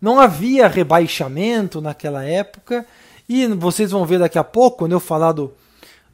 Não 0.00 0.18
havia 0.18 0.68
rebaixamento 0.68 1.80
naquela 1.80 2.24
época, 2.24 2.84
e 3.28 3.46
vocês 3.46 3.92
vão 3.92 4.04
ver 4.04 4.18
daqui 4.18 4.38
a 4.38 4.44
pouco, 4.44 4.78
quando 4.78 4.92
eu 4.92 5.00
falar 5.00 5.32
do, 5.32 5.52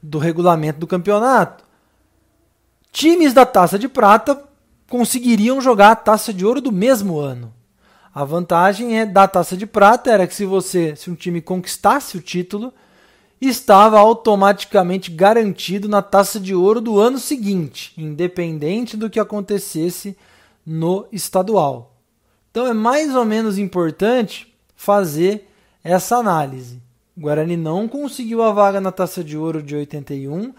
do 0.00 0.18
regulamento 0.18 0.78
do 0.78 0.86
campeonato, 0.86 1.64
times 2.92 3.32
da 3.32 3.46
taça 3.46 3.78
de 3.78 3.88
prata 3.88 4.42
conseguiriam 4.88 5.60
jogar 5.60 5.92
a 5.92 5.96
taça 5.96 6.32
de 6.32 6.44
ouro 6.44 6.60
do 6.60 6.72
mesmo 6.72 7.18
ano. 7.18 7.52
A 8.14 8.24
vantagem 8.24 8.98
é 8.98 9.06
da 9.06 9.28
taça 9.28 9.56
de 9.56 9.66
prata 9.66 10.10
era 10.10 10.26
que 10.26 10.34
se 10.34 10.44
você, 10.44 10.96
se 10.96 11.10
um 11.10 11.14
time 11.14 11.40
conquistasse 11.40 12.16
o 12.16 12.20
título, 12.20 12.72
estava 13.40 13.98
automaticamente 13.98 15.10
garantido 15.10 15.88
na 15.88 16.02
taça 16.02 16.40
de 16.40 16.54
ouro 16.54 16.80
do 16.80 16.98
ano 16.98 17.18
seguinte, 17.18 17.92
independente 17.96 18.96
do 18.96 19.08
que 19.08 19.20
acontecesse 19.20 20.16
no 20.66 21.06
estadual. 21.12 21.94
Então 22.50 22.66
é 22.66 22.72
mais 22.72 23.14
ou 23.14 23.24
menos 23.24 23.58
importante 23.58 24.52
fazer 24.74 25.48
essa 25.84 26.16
análise. 26.16 26.82
O 27.16 27.20
Guarani 27.20 27.56
não 27.56 27.86
conseguiu 27.86 28.42
a 28.42 28.52
vaga 28.52 28.80
na 28.80 28.90
taça 28.90 29.22
de 29.22 29.36
ouro 29.36 29.62
de 29.62 29.76
81 29.76 30.52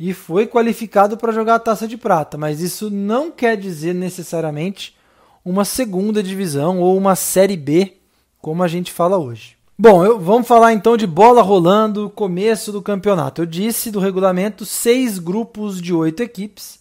e 0.00 0.14
foi 0.14 0.46
qualificado 0.46 1.18
para 1.18 1.30
jogar 1.30 1.56
a 1.56 1.60
taça 1.60 1.86
de 1.86 1.98
prata, 1.98 2.38
mas 2.38 2.62
isso 2.62 2.88
não 2.88 3.30
quer 3.30 3.54
dizer 3.54 3.94
necessariamente 3.94 4.96
uma 5.44 5.62
segunda 5.62 6.22
divisão 6.22 6.80
ou 6.80 6.96
uma 6.96 7.14
série 7.14 7.54
B, 7.54 7.98
como 8.40 8.62
a 8.62 8.68
gente 8.68 8.90
fala 8.90 9.18
hoje. 9.18 9.58
Bom, 9.78 10.02
eu, 10.02 10.18
vamos 10.18 10.48
falar 10.48 10.72
então 10.72 10.96
de 10.96 11.06
bola 11.06 11.42
rolando, 11.42 12.08
começo 12.08 12.72
do 12.72 12.80
campeonato. 12.80 13.42
Eu 13.42 13.46
disse 13.46 13.90
do 13.90 14.00
regulamento 14.00 14.64
seis 14.64 15.18
grupos 15.18 15.82
de 15.82 15.92
oito 15.92 16.22
equipes 16.22 16.80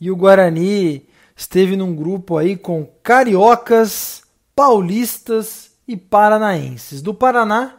e 0.00 0.10
o 0.10 0.16
Guarani 0.16 1.06
esteve 1.36 1.76
num 1.76 1.94
grupo 1.94 2.36
aí 2.36 2.56
com 2.56 2.88
cariocas, 3.04 4.22
paulistas 4.56 5.70
e 5.86 5.96
paranaenses. 5.96 7.02
Do 7.02 7.14
Paraná 7.14 7.76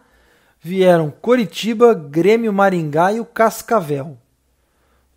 vieram 0.62 1.12
Coritiba, 1.22 1.94
Grêmio 1.94 2.54
Maringá 2.54 3.12
e 3.12 3.20
o 3.20 3.26
Cascavel. 3.26 4.18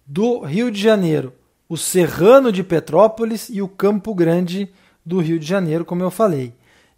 Do 0.07 0.41
Rio 0.41 0.71
de 0.71 0.81
Janeiro, 0.81 1.33
o 1.69 1.77
Serrano 1.77 2.51
de 2.51 2.63
Petrópolis 2.63 3.49
e 3.49 3.63
o 3.63 3.69
Campo 3.69 4.15
Grande 4.15 4.69
do 5.05 5.21
Rio 5.21 5.39
de 5.39 5.47
Janeiro, 5.47 5.85
como 5.85 6.03
eu 6.03 6.11
falei. 6.11 6.53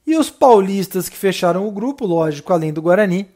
E 0.07 0.17
os 0.17 0.31
paulistas 0.31 1.09
que 1.09 1.17
fecharam 1.17 1.67
o 1.67 1.71
grupo, 1.71 2.07
lógico, 2.07 2.53
além 2.53 2.73
do 2.73 2.83
Guarani, 2.83 3.29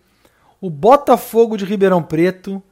o 0.60 0.68
Botafogo 0.68 1.56
de 1.56 1.64
Ribeirão 1.64 2.02
Preto 2.02 2.62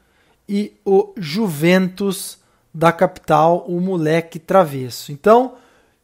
e 0.49 0.73
o 0.85 1.13
Juventus 1.17 2.39
da 2.73 2.93
capital, 2.93 3.65
o 3.67 3.81
Moleque 3.81 4.39
Travesso. 4.39 5.13
Então, 5.13 5.55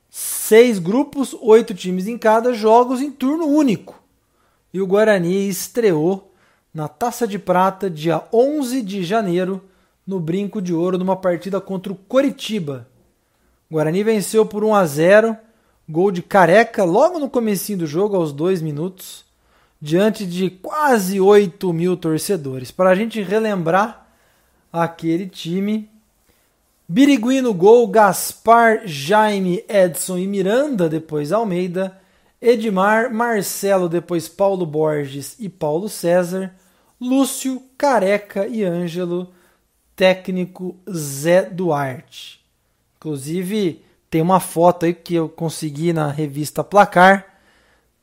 seis 0.09 0.79
grupos, 0.79 1.37
oito 1.41 1.75
times 1.75 2.07
em 2.07 2.17
cada, 2.17 2.55
jogos 2.55 3.01
em 3.01 3.11
turno 3.11 3.47
único. 3.47 4.01
E 4.73 4.81
o 4.81 4.87
Guarani 4.87 5.49
estreou 5.49 6.33
na 6.73 6.89
Taça 6.89 7.27
de 7.27 7.39
Prata, 7.39 7.91
dia 7.91 8.23
11 8.33 8.81
de 8.81 9.05
janeiro, 9.05 9.63
no 10.07 10.19
Brinco 10.21 10.61
de 10.61 10.75
Ouro, 10.75 10.99
numa 10.99 11.17
partida 11.17 11.61
contra 11.61 11.93
o 11.93 11.97
Coritiba. 11.97 12.89
O 13.71 13.75
Guarani 13.75 14.03
venceu 14.03 14.45
por 14.45 14.65
1 14.65 14.75
a 14.75 14.87
0 14.87 15.37
Gol 15.89 16.13
de 16.13 16.23
Careca 16.23 16.85
logo 16.85 17.19
no 17.19 17.29
comecinho 17.29 17.81
do 17.81 17.87
jogo, 17.87 18.17
aos 18.17 18.33
dois 18.33 18.63
minutos, 18.63 19.25
diante 19.81 20.25
de 20.25 20.49
quase 20.49 21.21
8 21.21 21.73
mil 21.73 21.97
torcedores. 21.97 22.71
Para 22.71 22.91
a 22.91 22.95
gente 22.95 23.21
relembrar 23.21 24.07
aquele 24.73 25.27
time 25.27 25.91
Birigui 26.89 27.41
no 27.41 27.55
gol, 27.55 27.87
Gaspar, 27.89 28.83
Jaime, 28.85 29.65
Edson 29.69 30.19
e 30.19 30.27
Miranda, 30.27 30.89
depois 30.89 31.33
Almeida, 31.33 31.99
Edmar, 32.41 33.13
Marcelo, 33.13 33.89
depois 33.89 34.29
Paulo 34.29 34.67
Borges 34.67 35.37
e 35.39 35.49
Paulo 35.49 35.89
César, 35.89 36.55
Lúcio, 37.01 37.63
Careca 37.79 38.47
e 38.47 38.63
Ângelo, 38.63 39.33
técnico 40.03 40.75
Zé 40.93 41.43
Duarte. 41.43 42.41
Inclusive, 42.97 43.85
tem 44.11 44.21
uma 44.21 44.41
foto 44.41 44.85
aí 44.85 44.93
que 44.93 45.15
eu 45.15 45.29
consegui 45.29 45.93
na 45.93 46.11
revista 46.11 46.65
Placar, 46.65 47.37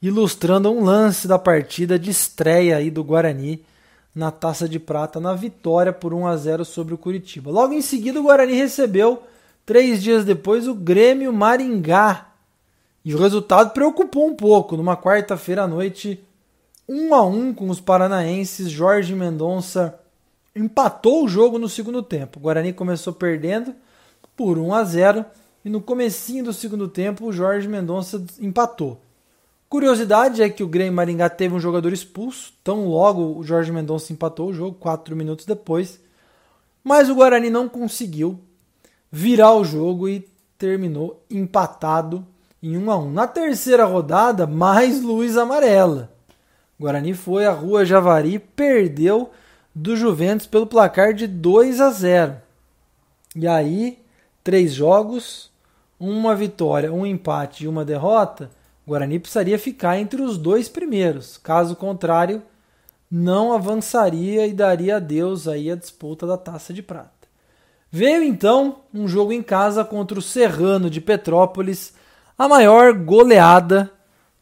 ilustrando 0.01 0.71
um 0.71 0.81
lance 0.81 1.27
da 1.27 1.37
partida 1.37 1.99
de 1.99 2.09
estreia 2.09 2.77
aí 2.77 2.89
do 2.89 3.03
Guarani 3.03 3.65
na 4.15 4.31
Taça 4.31 4.69
de 4.69 4.79
Prata, 4.79 5.19
na 5.19 5.33
vitória 5.33 5.91
por 5.91 6.13
1 6.13 6.25
a 6.25 6.37
0 6.37 6.63
sobre 6.63 6.93
o 6.93 6.97
Curitiba. 6.97 7.51
Logo 7.51 7.73
em 7.73 7.81
seguida, 7.81 8.17
o 8.17 8.23
Guarani 8.23 8.53
recebeu, 8.53 9.21
três 9.65 10.01
dias 10.01 10.23
depois, 10.23 10.69
o 10.69 10.73
Grêmio 10.73 11.33
Maringá. 11.33 12.29
E 13.03 13.13
o 13.13 13.19
resultado 13.19 13.71
preocupou 13.71 14.25
um 14.25 14.35
pouco. 14.35 14.77
Numa 14.77 14.95
quarta-feira 14.95 15.63
à 15.63 15.67
noite, 15.67 16.17
1 16.87 17.13
a 17.13 17.25
1 17.25 17.53
com 17.53 17.69
os 17.69 17.81
paranaenses, 17.81 18.69
Jorge 18.69 19.13
Mendonça 19.13 19.99
empatou 20.55 21.23
o 21.23 21.27
jogo 21.27 21.57
no 21.57 21.69
segundo 21.69 22.01
tempo. 22.01 22.39
O 22.39 22.41
Guarani 22.41 22.73
começou 22.73 23.13
perdendo 23.13 23.73
por 24.35 24.57
1 24.57 24.73
a 24.73 24.83
0 24.83 25.25
e 25.63 25.69
no 25.69 25.81
comecinho 25.81 26.45
do 26.45 26.53
segundo 26.53 26.87
tempo 26.87 27.25
o 27.25 27.33
Jorge 27.33 27.67
Mendonça 27.67 28.23
empatou. 28.39 29.01
Curiosidade 29.67 30.41
é 30.41 30.49
que 30.49 30.63
o 30.63 30.67
Grêmio 30.67 30.93
Maringá 30.93 31.29
teve 31.29 31.53
um 31.53 31.59
jogador 31.59 31.93
expulso, 31.93 32.53
tão 32.63 32.87
logo 32.87 33.37
o 33.37 33.43
Jorge 33.43 33.71
Mendonça 33.71 34.11
empatou 34.11 34.49
o 34.49 34.53
jogo, 34.53 34.77
quatro 34.79 35.15
minutos 35.15 35.45
depois. 35.45 35.99
Mas 36.83 37.09
o 37.09 37.15
Guarani 37.15 37.49
não 37.49 37.69
conseguiu 37.69 38.39
virar 39.11 39.53
o 39.53 39.63
jogo 39.63 40.09
e 40.09 40.27
terminou 40.57 41.23
empatado 41.29 42.25
em 42.63 42.77
1 42.77 42.91
a 42.91 42.97
1. 42.97 43.11
Na 43.11 43.27
terceira 43.27 43.85
rodada, 43.85 44.47
mais 44.47 45.01
luz 45.01 45.37
amarela. 45.37 46.11
O 46.79 46.83
Guarani 46.83 47.13
foi 47.13 47.45
à 47.45 47.51
Rua 47.51 47.85
Javari 47.85 48.39
perdeu 48.39 49.29
do 49.73 49.95
Juventus 49.95 50.47
pelo 50.47 50.67
placar 50.67 51.13
de 51.13 51.27
2 51.27 51.79
a 51.81 51.89
0. 51.89 52.37
E 53.35 53.47
aí, 53.47 53.99
três 54.43 54.73
jogos, 54.73 55.51
uma 55.99 56.35
vitória, 56.35 56.91
um 56.91 57.05
empate 57.05 57.63
e 57.63 57.67
uma 57.67 57.85
derrota 57.85 58.49
o 58.85 58.91
Guarani 58.91 59.19
precisaria 59.19 59.59
ficar 59.59 59.99
entre 59.99 60.19
os 60.19 60.35
dois 60.35 60.67
primeiros. 60.67 61.37
Caso 61.37 61.75
contrário, 61.75 62.41
não 63.09 63.53
avançaria 63.53 64.47
e 64.47 64.51
daria 64.51 64.95
adeus 64.95 65.47
aí 65.47 65.69
a 65.69 65.75
disputa 65.75 66.25
da 66.25 66.35
Taça 66.35 66.73
de 66.73 66.81
Prata. 66.81 67.11
Veio 67.91 68.23
então 68.23 68.77
um 68.91 69.07
jogo 69.07 69.31
em 69.31 69.43
casa 69.43 69.85
contra 69.85 70.17
o 70.17 70.23
Serrano 70.23 70.89
de 70.89 70.99
Petrópolis, 70.99 71.93
a 72.35 72.47
maior 72.47 72.93
goleada 72.93 73.91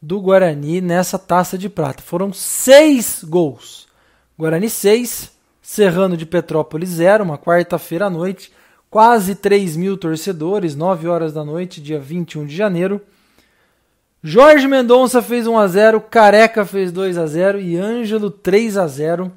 do 0.00 0.18
Guarani 0.18 0.80
nessa 0.80 1.18
Taça 1.18 1.58
de 1.58 1.68
Prata. 1.68 2.02
Foram 2.02 2.32
seis 2.32 3.22
gols. 3.22 3.86
Guarani 4.38 4.70
6, 4.70 5.32
Serrano 5.60 6.16
de 6.16 6.24
Petrópolis 6.24 6.90
0, 6.90 7.24
uma 7.24 7.36
quarta-feira 7.36 8.06
à 8.06 8.10
noite, 8.10 8.52
quase 8.88 9.34
3 9.34 9.76
mil 9.76 9.96
torcedores, 9.96 10.76
9 10.76 11.08
horas 11.08 11.32
da 11.32 11.44
noite, 11.44 11.80
dia 11.80 11.98
21 11.98 12.46
de 12.46 12.54
janeiro. 12.54 13.00
Jorge 14.22 14.68
Mendonça 14.68 15.20
fez 15.20 15.48
1 15.48 15.58
a 15.58 15.66
0, 15.66 16.00
Careca 16.02 16.64
fez 16.64 16.92
2 16.92 17.18
a 17.18 17.26
0 17.26 17.60
e 17.60 17.76
Ângelo 17.76 18.30
3 18.30 18.76
a 18.76 18.86
0. 18.86 19.32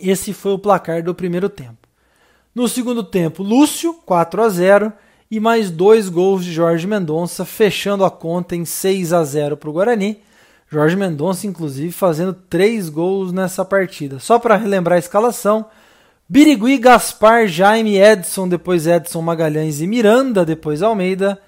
Esse 0.00 0.32
foi 0.32 0.52
o 0.52 0.58
placar 0.58 1.02
do 1.02 1.14
primeiro 1.14 1.50
tempo. 1.50 1.86
No 2.54 2.66
segundo 2.68 3.04
tempo, 3.04 3.42
Lúcio 3.42 3.92
4 4.06 4.42
a 4.42 4.48
0 4.48 4.92
e 5.30 5.38
mais 5.38 5.70
dois 5.70 6.08
gols 6.08 6.42
de 6.42 6.54
Jorge 6.54 6.86
Mendonça, 6.86 7.44
fechando 7.44 8.02
a 8.02 8.10
conta 8.10 8.56
em 8.56 8.64
6 8.64 9.12
a 9.12 9.22
0 9.22 9.58
para 9.58 9.68
o 9.68 9.72
Guarani. 9.74 10.22
Jorge 10.68 10.96
Mendonça, 10.96 11.46
inclusive, 11.46 11.92
fazendo 11.92 12.32
três 12.32 12.88
gols 12.88 13.32
nessa 13.32 13.64
partida. 13.64 14.18
Só 14.18 14.38
para 14.38 14.56
relembrar 14.56 14.96
a 14.96 14.98
escalação: 14.98 15.66
Birigui, 16.28 16.78
Gaspar, 16.78 17.46
Jaime, 17.46 17.98
Edson, 17.98 18.48
depois 18.48 18.86
Edson 18.86 19.22
Magalhães 19.22 19.80
e 19.80 19.86
Miranda, 19.86 20.44
depois 20.44 20.82
Almeida, 20.82 21.40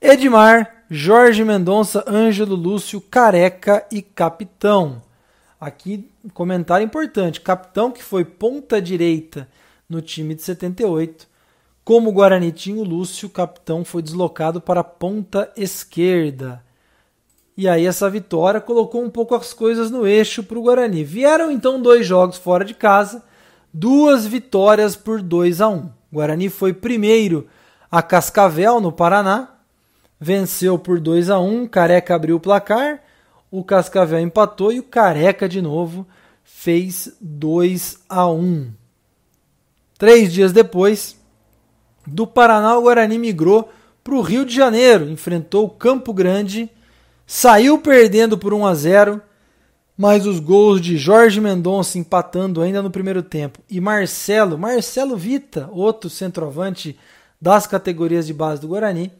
Edmar, 0.00 0.84
Jorge 0.90 1.44
Mendonça, 1.44 2.04
Ângelo 2.08 2.56
Lúcio, 2.56 3.00
Careca 3.00 3.86
e 3.92 4.02
Capitão. 4.02 5.02
Aqui, 5.60 6.10
comentário 6.34 6.84
importante: 6.84 7.40
Capitão, 7.40 7.92
que 7.92 8.02
foi 8.02 8.24
ponta 8.24 8.82
direita 8.82 9.48
no 9.88 10.02
time 10.02 10.34
de 10.34 10.42
78. 10.42 11.26
Como 11.84 12.10
o 12.10 12.12
Guarani 12.12 12.52
tinha 12.52 12.76
o 12.76 12.84
Lúcio, 12.84 13.30
capitão 13.30 13.82
foi 13.82 14.02
deslocado 14.02 14.60
para 14.60 14.80
a 14.80 14.84
ponta 14.84 15.50
esquerda. 15.56 16.62
E 17.58 17.68
aí, 17.68 17.86
essa 17.86 18.08
vitória 18.08 18.60
colocou 18.60 19.02
um 19.02 19.10
pouco 19.10 19.34
as 19.34 19.52
coisas 19.52 19.90
no 19.90 20.06
eixo 20.06 20.44
para 20.44 20.56
o 20.56 20.62
Guarani. 20.62 21.02
Vieram 21.02 21.50
então 21.50 21.82
dois 21.82 22.06
jogos 22.06 22.38
fora 22.38 22.64
de 22.64 22.72
casa, 22.72 23.24
duas 23.74 24.24
vitórias 24.24 24.94
por 24.94 25.20
2 25.20 25.60
a 25.60 25.68
1. 25.68 25.74
Um. 25.74 25.90
Guarani 26.12 26.48
foi 26.50 26.72
primeiro 26.72 27.48
a 27.90 28.00
Cascavel, 28.00 28.80
no 28.80 28.92
Paraná, 28.92 29.56
venceu 30.20 30.78
por 30.78 31.00
2 31.00 31.30
a 31.30 31.40
1 31.40 31.66
Careca 31.66 32.14
abriu 32.14 32.36
o 32.36 32.40
placar, 32.40 33.02
o 33.50 33.64
Cascavel 33.64 34.20
empatou 34.20 34.72
e 34.72 34.78
o 34.78 34.84
Careca 34.84 35.48
de 35.48 35.60
novo 35.60 36.06
fez 36.44 37.12
2 37.20 38.04
a 38.08 38.28
1 38.28 38.70
Três 39.98 40.32
dias 40.32 40.52
depois, 40.52 41.18
do 42.06 42.24
Paraná, 42.24 42.78
o 42.78 42.82
Guarani 42.82 43.18
migrou 43.18 43.68
para 44.04 44.14
o 44.14 44.20
Rio 44.20 44.44
de 44.44 44.54
Janeiro, 44.54 45.10
enfrentou 45.10 45.66
o 45.66 45.70
Campo 45.70 46.12
Grande, 46.14 46.70
saiu 47.30 47.78
perdendo 47.78 48.38
por 48.38 48.54
1 48.54 48.66
a 48.66 48.74
0 48.74 49.22
mas 49.96 50.24
os 50.24 50.40
gols 50.40 50.80
de 50.80 50.96
Jorge 50.96 51.40
Mendonça 51.40 51.98
empatando 51.98 52.62
ainda 52.62 52.80
no 52.80 52.90
primeiro 52.90 53.22
tempo 53.22 53.58
e 53.68 53.80
Marcelo, 53.80 54.56
Marcelo 54.56 55.14
Vita, 55.14 55.68
outro 55.70 56.08
centroavante 56.08 56.98
das 57.38 57.66
categorias 57.66 58.26
de 58.26 58.32
base 58.32 58.62
do 58.62 58.68
Guarani, 58.68 59.12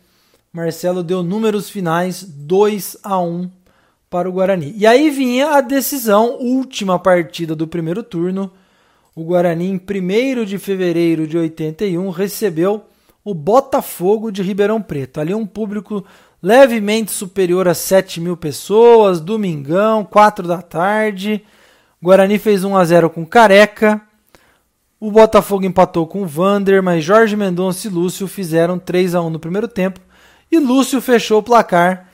Marcelo 0.50 1.02
deu 1.02 1.22
números 1.22 1.68
finais 1.68 2.24
2 2.24 2.96
a 3.02 3.18
1 3.20 3.50
para 4.08 4.28
o 4.28 4.32
Guarani. 4.32 4.72
E 4.74 4.86
aí 4.86 5.10
vinha 5.10 5.50
a 5.50 5.60
decisão, 5.60 6.38
última 6.40 6.98
partida 6.98 7.54
do 7.54 7.68
primeiro 7.68 8.02
turno. 8.02 8.50
O 9.14 9.22
Guarani, 9.22 9.66
em 9.66 9.76
1 9.76 10.44
de 10.46 10.58
fevereiro 10.58 11.26
de 11.26 11.36
81, 11.36 12.08
recebeu 12.08 12.84
o 13.22 13.34
Botafogo 13.34 14.30
de 14.30 14.42
Ribeirão 14.42 14.80
Preto. 14.80 15.20
Ali 15.20 15.34
um 15.34 15.46
público 15.46 16.04
levemente 16.42 17.11
superior 17.11 17.68
a 17.68 17.74
7 17.74 18.20
mil 18.20 18.37
pessoas, 18.37 19.20
domingão, 19.20 20.05
4 20.05 20.46
da 20.46 20.62
tarde. 20.62 21.44
Guarani 22.03 22.38
fez 22.38 22.64
1 22.64 22.77
a 22.77 22.85
0 22.85 23.11
com 23.11 23.27
Careca. 23.27 24.01
O 25.01 25.11
Botafogo 25.11 25.64
empatou 25.64 26.07
com 26.07 26.22
o 26.22 26.27
Vander, 26.27 26.83
mas 26.83 27.05
Jorge 27.05 27.37
Mendonça 27.37 27.87
e 27.87 27.90
Lúcio 27.90 28.27
fizeram 28.27 28.79
3 28.79 29.14
a 29.14 29.22
1 29.22 29.31
no 29.31 29.38
primeiro 29.38 29.68
tempo 29.68 30.01
e 30.51 30.59
Lúcio 30.59 31.01
fechou 31.01 31.38
o 31.38 31.42
placar 31.42 32.09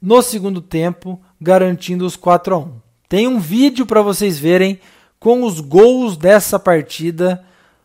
no 0.00 0.20
segundo 0.20 0.60
tempo, 0.60 1.20
garantindo 1.40 2.04
os 2.04 2.16
4 2.16 2.54
a 2.54 2.58
1. 2.58 2.72
Tem 3.08 3.28
um 3.28 3.38
vídeo 3.38 3.86
para 3.86 4.02
vocês 4.02 4.38
verem 4.38 4.80
com 5.20 5.44
os 5.44 5.60
gols 5.60 6.16
dessa 6.16 6.58
partida, 6.58 7.44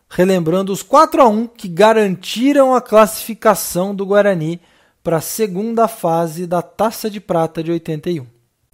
relembrando 0.10 0.72
os 0.72 0.82
4 0.82 1.22
a 1.22 1.28
1 1.28 1.48
que 1.48 1.67
garantiram 1.67 2.74
a 2.74 2.82
classificação 2.82 3.93
do 3.93 4.06
Guarani 4.06 4.60
para 5.03 5.17
a 5.17 5.21
segunda 5.21 5.88
fase 5.88 6.45
da 6.45 6.62
Taça 6.62 7.10
de 7.10 7.19
Prata 7.19 7.63
de 7.63 7.71
81. 7.71 8.25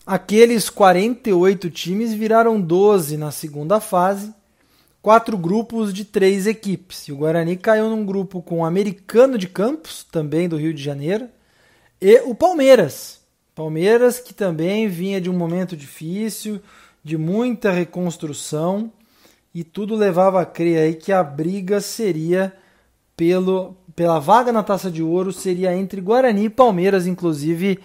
Aqueles 0.06 0.70
48 0.70 1.70
times 1.70 2.14
viraram 2.14 2.60
12 2.60 3.18
na 3.18 3.32
segunda 3.32 3.80
fase 3.80 4.34
quatro 5.04 5.38
grupos 5.38 5.94
de 5.94 6.06
três 6.06 6.48
equipes. 6.48 7.08
E 7.08 7.12
o 7.12 7.18
Guarani 7.18 7.58
caiu 7.58 7.90
num 7.90 8.06
grupo 8.06 8.42
com 8.42 8.60
o 8.60 8.66
Americano 8.66 9.38
de 9.38 9.48
Campos, 9.48 10.08
também 10.10 10.48
do 10.48 10.56
Rio 10.56 10.74
de 10.74 10.82
Janeiro, 10.82 11.28
e 12.02 12.22
o 12.22 12.34
Palmeiras. 12.34 13.20
Palmeiras 13.54 14.18
que 14.18 14.34
também 14.34 14.88
vinha 14.88 15.20
de 15.20 15.30
um 15.30 15.38
momento 15.38 15.76
difícil, 15.76 16.62
de 17.04 17.18
muita 17.18 17.70
reconstrução, 17.70 18.92
e 19.54 19.64
tudo 19.64 19.94
levava 19.94 20.42
a 20.42 20.46
crer 20.46 20.80
aí 20.80 20.96
que 20.96 21.12
a 21.12 21.22
briga 21.22 21.82
seria 21.82 22.56
pelo, 23.16 23.76
pela 23.96 24.20
vaga 24.20 24.52
na 24.52 24.64
Taça 24.64 24.90
de 24.90 25.04
Ouro 25.04 25.32
seria 25.32 25.76
entre 25.76 26.02
Guarani 26.02 26.46
e 26.46 26.50
Palmeiras, 26.50 27.08
inclusive 27.08 27.80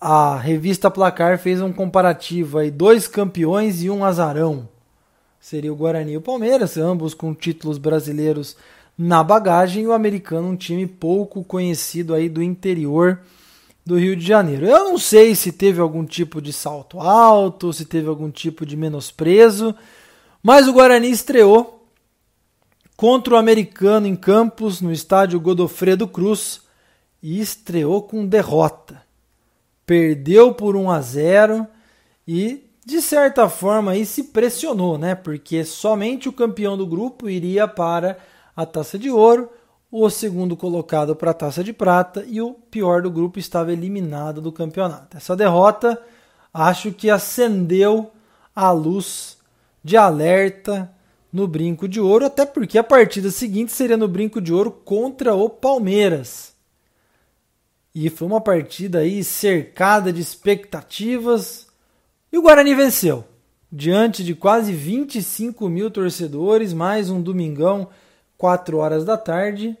a 0.00 0.36
revista 0.36 0.90
Placar 0.90 1.38
fez 1.38 1.60
um 1.60 1.72
comparativo 1.72 2.58
aí, 2.58 2.70
dois 2.70 3.08
campeões 3.08 3.82
e 3.82 3.90
um 3.90 4.04
azarão 4.04 4.68
seria 5.40 5.72
o 5.72 5.76
Guarani 5.76 6.12
e 6.12 6.16
o 6.16 6.20
Palmeiras, 6.20 6.76
ambos 6.76 7.14
com 7.14 7.34
títulos 7.34 7.78
brasileiros 7.78 8.56
na 8.96 9.22
bagagem, 9.22 9.84
e 9.84 9.86
o 9.86 9.92
americano 9.92 10.48
um 10.48 10.56
time 10.56 10.86
pouco 10.86 11.44
conhecido 11.44 12.14
aí 12.14 12.28
do 12.28 12.42
interior 12.42 13.20
do 13.86 13.96
Rio 13.96 14.16
de 14.16 14.26
Janeiro. 14.26 14.66
Eu 14.66 14.84
não 14.84 14.98
sei 14.98 15.34
se 15.34 15.52
teve 15.52 15.80
algum 15.80 16.04
tipo 16.04 16.42
de 16.42 16.52
salto 16.52 17.00
alto, 17.00 17.72
se 17.72 17.84
teve 17.84 18.08
algum 18.08 18.30
tipo 18.30 18.66
de 18.66 18.76
menosprezo, 18.76 19.74
mas 20.42 20.68
o 20.68 20.72
Guarani 20.72 21.10
estreou 21.10 21.77
contra 22.98 23.34
o 23.34 23.36
americano 23.36 24.08
em 24.08 24.16
Campos, 24.16 24.80
no 24.80 24.90
estádio 24.90 25.38
Godofredo 25.38 26.08
Cruz, 26.08 26.62
e 27.22 27.40
estreou 27.40 28.02
com 28.02 28.26
derrota. 28.26 29.00
Perdeu 29.86 30.52
por 30.52 30.74
1 30.74 30.90
a 30.90 31.00
0 31.00 31.66
e 32.26 32.68
de 32.84 33.00
certa 33.00 33.48
forma 33.48 33.92
aí 33.92 34.04
se 34.04 34.24
pressionou, 34.24 34.98
né? 34.98 35.14
Porque 35.14 35.64
somente 35.64 36.28
o 36.28 36.32
campeão 36.32 36.76
do 36.76 36.88
grupo 36.88 37.28
iria 37.28 37.68
para 37.68 38.18
a 38.56 38.66
Taça 38.66 38.98
de 38.98 39.08
Ouro, 39.08 39.48
o 39.92 40.10
segundo 40.10 40.56
colocado 40.56 41.14
para 41.14 41.30
a 41.30 41.34
Taça 41.34 41.62
de 41.62 41.72
Prata 41.72 42.24
e 42.26 42.40
o 42.40 42.52
pior 42.52 43.00
do 43.00 43.12
grupo 43.12 43.38
estava 43.38 43.72
eliminado 43.72 44.40
do 44.40 44.50
campeonato. 44.50 45.16
Essa 45.16 45.36
derrota 45.36 46.02
acho 46.52 46.90
que 46.90 47.08
acendeu 47.08 48.10
a 48.56 48.72
luz 48.72 49.38
de 49.84 49.96
alerta 49.96 50.92
no 51.32 51.46
Brinco 51.46 51.88
de 51.88 52.00
Ouro, 52.00 52.26
até 52.26 52.46
porque 52.46 52.78
a 52.78 52.84
partida 52.84 53.30
seguinte 53.30 53.72
seria 53.72 53.96
no 53.96 54.08
Brinco 54.08 54.40
de 54.40 54.52
Ouro 54.52 54.70
contra 54.70 55.34
o 55.34 55.48
Palmeiras. 55.48 56.54
E 57.94 58.08
foi 58.08 58.26
uma 58.26 58.40
partida 58.40 59.00
aí 59.00 59.22
cercada 59.24 60.12
de 60.12 60.20
expectativas. 60.20 61.66
E 62.32 62.38
o 62.38 62.42
Guarani 62.42 62.74
venceu. 62.74 63.24
Diante 63.70 64.24
de 64.24 64.34
quase 64.34 64.72
25 64.72 65.68
mil 65.68 65.90
torcedores, 65.90 66.72
mais 66.72 67.10
um 67.10 67.20
domingão, 67.20 67.88
4 68.38 68.78
horas 68.78 69.04
da 69.04 69.18
tarde. 69.18 69.76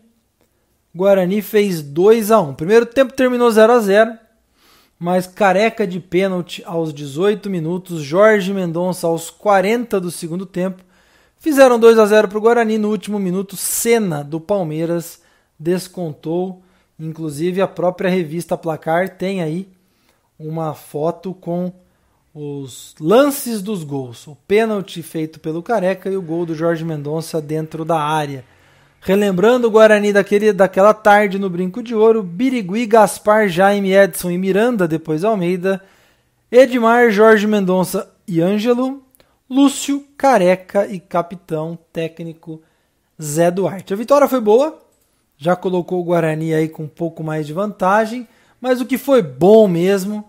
Guarani 0.94 1.40
fez 1.40 1.80
2 1.82 2.30
a 2.30 2.40
1 2.40 2.54
Primeiro 2.54 2.86
tempo 2.86 3.12
terminou 3.12 3.50
0 3.50 3.72
a 3.72 3.78
0 3.78 4.18
mas 4.98 5.28
careca 5.28 5.86
de 5.86 6.00
pênalti 6.00 6.62
aos 6.66 6.92
18 6.92 7.48
minutos, 7.48 8.02
Jorge 8.02 8.52
Mendonça 8.52 9.06
aos 9.06 9.30
40 9.30 10.00
do 10.00 10.10
segundo 10.10 10.44
tempo 10.44 10.82
Fizeram 11.38 11.78
2 11.78 11.98
a 11.98 12.06
0 12.06 12.28
para 12.28 12.38
o 12.38 12.40
Guarani 12.40 12.78
no 12.78 12.90
último 12.90 13.18
minuto. 13.18 13.56
Cena 13.56 14.24
do 14.24 14.40
Palmeiras 14.40 15.20
descontou. 15.58 16.62
Inclusive 16.98 17.60
a 17.60 17.68
própria 17.68 18.10
revista 18.10 18.58
Placar 18.58 19.16
tem 19.16 19.40
aí 19.40 19.68
uma 20.38 20.74
foto 20.74 21.32
com 21.32 21.72
os 22.34 22.94
lances 23.00 23.62
dos 23.62 23.84
gols. 23.84 24.26
O 24.26 24.36
pênalti 24.46 25.02
feito 25.02 25.38
pelo 25.38 25.62
Careca 25.62 26.10
e 26.10 26.16
o 26.16 26.22
gol 26.22 26.44
do 26.44 26.54
Jorge 26.54 26.84
Mendonça 26.84 27.40
dentro 27.40 27.84
da 27.84 28.00
área. 28.00 28.44
Relembrando 29.00 29.68
o 29.68 29.70
Guarani 29.70 30.12
daquele, 30.12 30.52
daquela 30.52 30.92
tarde 30.92 31.38
no 31.38 31.48
Brinco 31.48 31.82
de 31.82 31.94
Ouro, 31.94 32.22
Birigui, 32.22 32.84
Gaspar, 32.84 33.48
Jaime, 33.48 33.92
Edson 33.92 34.30
e 34.30 34.38
Miranda, 34.38 34.88
depois 34.88 35.22
Almeida, 35.22 35.80
Edmar, 36.50 37.10
Jorge 37.10 37.46
Mendonça 37.46 38.10
e 38.26 38.40
Ângelo, 38.40 39.02
Lúcio 39.50 40.04
Careca 40.14 40.86
e 40.86 41.00
capitão 41.00 41.78
técnico 41.90 42.60
Zé 43.20 43.50
Duarte. 43.50 43.94
A 43.94 43.96
vitória 43.96 44.28
foi 44.28 44.42
boa, 44.42 44.78
já 45.38 45.56
colocou 45.56 46.00
o 46.00 46.04
Guarani 46.04 46.52
aí 46.52 46.68
com 46.68 46.82
um 46.82 46.88
pouco 46.88 47.24
mais 47.24 47.46
de 47.46 47.54
vantagem, 47.54 48.28
mas 48.60 48.78
o 48.78 48.84
que 48.84 48.98
foi 48.98 49.22
bom 49.22 49.66
mesmo 49.66 50.22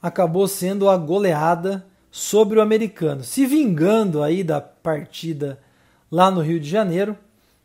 acabou 0.00 0.48
sendo 0.48 0.88
a 0.88 0.96
goleada 0.96 1.84
sobre 2.10 2.58
o 2.58 2.62
americano, 2.62 3.22
se 3.22 3.44
vingando 3.44 4.22
aí 4.22 4.42
da 4.42 4.58
partida 4.58 5.58
lá 6.10 6.30
no 6.30 6.40
Rio 6.40 6.58
de 6.58 6.70
Janeiro, 6.70 7.14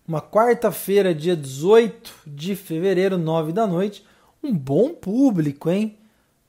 uma 0.06 0.22
quarta-feira, 0.22 1.16
dia 1.16 1.38
18 1.38 2.14
de 2.28 2.54
fevereiro, 2.54 3.18
9 3.18 3.54
da 3.54 3.66
noite, 3.66 4.06
um 4.44 4.54
bom 4.54 4.90
público, 4.90 5.70
hein? 5.70 5.98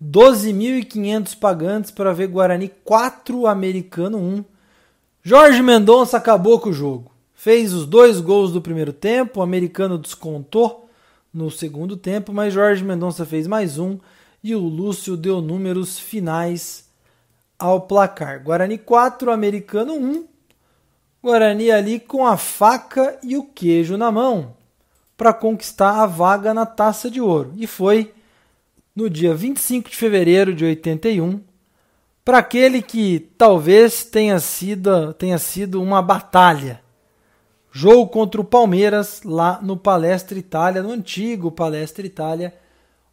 12.500 0.03 1.38
pagantes 1.38 1.91
para 1.93 2.12
ver 2.12 2.27
Guarani 2.27 2.69
4, 2.85 3.47
Americano 3.47 4.19
1. 4.19 4.45
Jorge 5.23 5.62
Mendonça 5.62 6.17
acabou 6.17 6.59
com 6.59 6.71
o 6.71 6.73
jogo. 6.73 7.12
Fez 7.35 7.73
os 7.73 7.87
dois 7.87 8.21
gols 8.21 8.53
do 8.53 8.61
primeiro 8.61 8.93
tempo, 8.93 9.41
o 9.41 9.43
americano 9.43 9.97
descontou 9.97 10.88
no 11.33 11.51
segundo 11.51 11.97
tempo, 11.97 12.33
mas 12.33 12.53
Jorge 12.53 12.85
Mendonça 12.85 13.25
fez 13.25 13.47
mais 13.47 13.79
um 13.79 13.99
e 14.43 14.55
o 14.55 14.61
Lúcio 14.61 15.17
deu 15.17 15.41
números 15.41 15.99
finais 15.99 16.88
ao 17.59 17.83
placar. 17.83 18.43
Guarani 18.43 18.79
4, 18.79 19.31
americano 19.31 19.95
1. 19.95 20.25
Guarani 21.23 21.71
ali 21.71 22.01
com 22.01 22.27
a 22.27 22.37
faca 22.37 23.19
e 23.23 23.37
o 23.37 23.45
queijo 23.45 23.97
na 23.97 24.11
mão 24.11 24.55
para 25.17 25.33
conquistar 25.33 26.03
a 26.03 26.07
vaga 26.07 26.53
na 26.53 26.67
taça 26.67 27.09
de 27.09 27.21
ouro. 27.21 27.53
E 27.57 27.67
foi 27.69 28.12
no 28.94 29.09
dia 29.09 29.35
25 29.35 29.90
de 29.90 29.96
fevereiro 29.96 30.55
de 30.55 30.64
81, 30.64 31.40
para 32.24 32.38
aquele 32.38 32.81
que 32.83 33.18
talvez 33.37 34.05
tenha 34.05 34.38
sido, 34.38 35.12
tenha 35.14 35.38
sido 35.38 35.83
uma 35.83 36.00
batalha. 36.00 36.81
Jogo 37.70 38.09
contra 38.09 38.40
o 38.40 38.44
Palmeiras 38.44 39.22
lá 39.24 39.59
no 39.62 39.76
Palestra 39.76 40.38
Itália, 40.38 40.83
no 40.83 40.90
antigo 40.90 41.50
Palestra 41.50 42.07
Itália. 42.07 42.55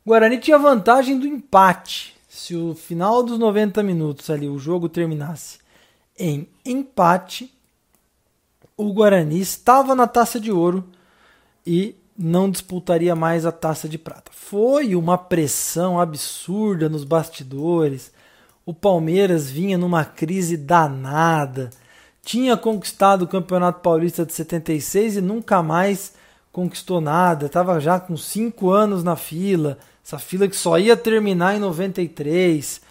O 0.05 0.09
Guarani 0.09 0.37
tinha 0.37 0.59
vantagem 0.59 1.17
do 1.17 1.25
empate. 1.25 2.15
Se 2.27 2.55
o 2.55 2.75
final 2.75 3.23
dos 3.23 3.39
90 3.39 3.81
minutos 3.81 4.29
ali 4.29 4.47
o 4.47 4.59
jogo 4.59 4.89
terminasse 4.89 5.59
em 6.17 6.47
empate, 6.65 7.51
o 8.75 8.93
Guarani 8.93 9.39
estava 9.39 9.95
na 9.95 10.05
taça 10.05 10.39
de 10.39 10.51
ouro 10.51 10.87
e 11.65 11.95
não 12.19 12.51
disputaria 12.51 13.15
mais 13.15 13.45
a 13.45 13.51
taça 13.51 13.87
de 13.87 13.97
prata. 13.97 14.29
Foi 14.35 14.93
uma 14.93 15.17
pressão 15.17 15.97
absurda 15.97 16.89
nos 16.89 17.05
bastidores. 17.05 18.11
O 18.65 18.73
Palmeiras 18.73 19.49
vinha 19.49 19.77
numa 19.77 20.03
crise 20.03 20.57
danada. 20.57 21.69
Tinha 22.21 22.57
conquistado 22.57 23.21
o 23.21 23.27
Campeonato 23.27 23.79
Paulista 23.79 24.25
de 24.25 24.33
76 24.33 25.15
e 25.15 25.21
nunca 25.21 25.63
mais 25.63 26.13
conquistou 26.51 26.99
nada. 26.99 27.45
Estava 27.45 27.79
já 27.79 27.97
com 28.01 28.17
cinco 28.17 28.69
anos 28.69 29.01
na 29.01 29.15
fila. 29.15 29.77
Essa 30.05 30.19
fila 30.19 30.45
que 30.45 30.57
só 30.57 30.77
ia 30.77 30.97
terminar 30.97 31.55
em 31.55 31.59
93. 31.59 32.81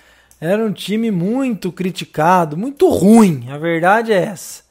Era 0.41 0.65
um 0.65 0.73
time 0.73 1.11
muito 1.11 1.71
criticado, 1.71 2.57
muito 2.57 2.89
ruim. 2.89 3.47
A 3.51 3.59
verdade 3.59 4.11
é 4.11 4.23
essa. 4.23 4.68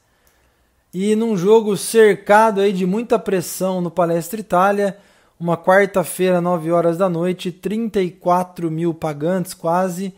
E 1.00 1.14
num 1.14 1.36
jogo 1.36 1.76
cercado 1.76 2.60
aí 2.60 2.72
de 2.72 2.84
muita 2.84 3.20
pressão 3.20 3.80
no 3.80 3.88
Palestra 3.88 4.40
Itália, 4.40 4.98
uma 5.38 5.56
quarta-feira, 5.56 6.40
9 6.40 6.72
horas 6.72 6.98
da 6.98 7.08
noite, 7.08 7.52
34 7.52 8.68
mil 8.68 8.92
pagantes 8.92 9.54
quase. 9.54 10.12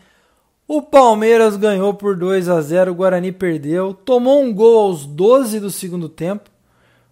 O 0.67 0.81
Palmeiras 0.81 1.55
ganhou 1.59 1.93
por 1.93 2.17
2 2.17 2.49
a 2.49 2.63
0, 2.63 2.93
o 2.93 2.95
Guarani 2.95 3.31
perdeu, 3.31 3.93
tomou 3.93 4.43
um 4.43 4.55
gol 4.55 4.87
aos 4.87 5.05
12 5.05 5.61
do 5.61 5.71
segundo 5.71 6.09
tempo, 6.09 6.49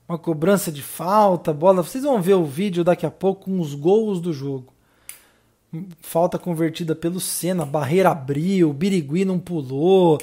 uma 0.08 0.16
cobrança 0.16 0.72
de 0.72 0.80
falta, 0.80 1.52
bola. 1.52 1.82
Vocês 1.82 2.04
vão 2.04 2.22
ver 2.22 2.36
o 2.36 2.46
vídeo 2.46 2.82
daqui 2.82 3.04
a 3.04 3.10
pouco 3.10 3.44
com 3.50 3.60
os 3.60 3.74
gols 3.74 4.18
do 4.18 4.32
jogo. 4.32 4.72
Falta 6.00 6.38
convertida 6.38 6.96
pelo 6.96 7.20
Senna, 7.20 7.66
barreira 7.66 8.12
abriu, 8.12 8.72
Birigui 8.72 9.26
não 9.26 9.38
pulou. 9.38 10.18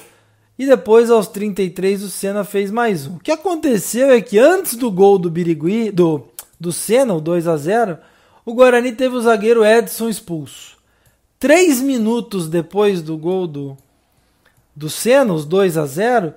E 0.58 0.66
depois, 0.66 1.12
aos 1.12 1.28
33, 1.28 2.04
o 2.04 2.10
Senna 2.10 2.44
fez 2.44 2.72
mais 2.72 3.06
um. 3.06 3.16
O 3.16 3.20
que 3.20 3.32
aconteceu 3.32 4.10
é 4.10 4.22
que 4.22 4.40
antes 4.40 4.76
do 4.76 4.90
gol 4.90 5.20
do 5.20 5.30
Birigui, 5.30 5.92
do, 5.92 6.24
do 6.60 6.72
Senna, 6.72 7.14
o 7.14 7.22
2 7.22 7.48
a 7.48 7.58
0 7.58 7.98
o 8.46 8.54
Guarani 8.54 8.92
teve 8.92 9.16
o 9.16 9.22
zagueiro 9.22 9.66
Edson 9.66 10.08
expulso. 10.08 10.78
Três 11.40 11.82
minutos 11.82 12.48
depois 12.48 13.02
do 13.02 13.18
gol 13.18 13.48
do, 13.48 13.78
do 14.76 14.90
Senna, 14.90 15.34
os 15.34 15.46
2 15.46 15.78
a 15.78 15.86
0 15.86 16.34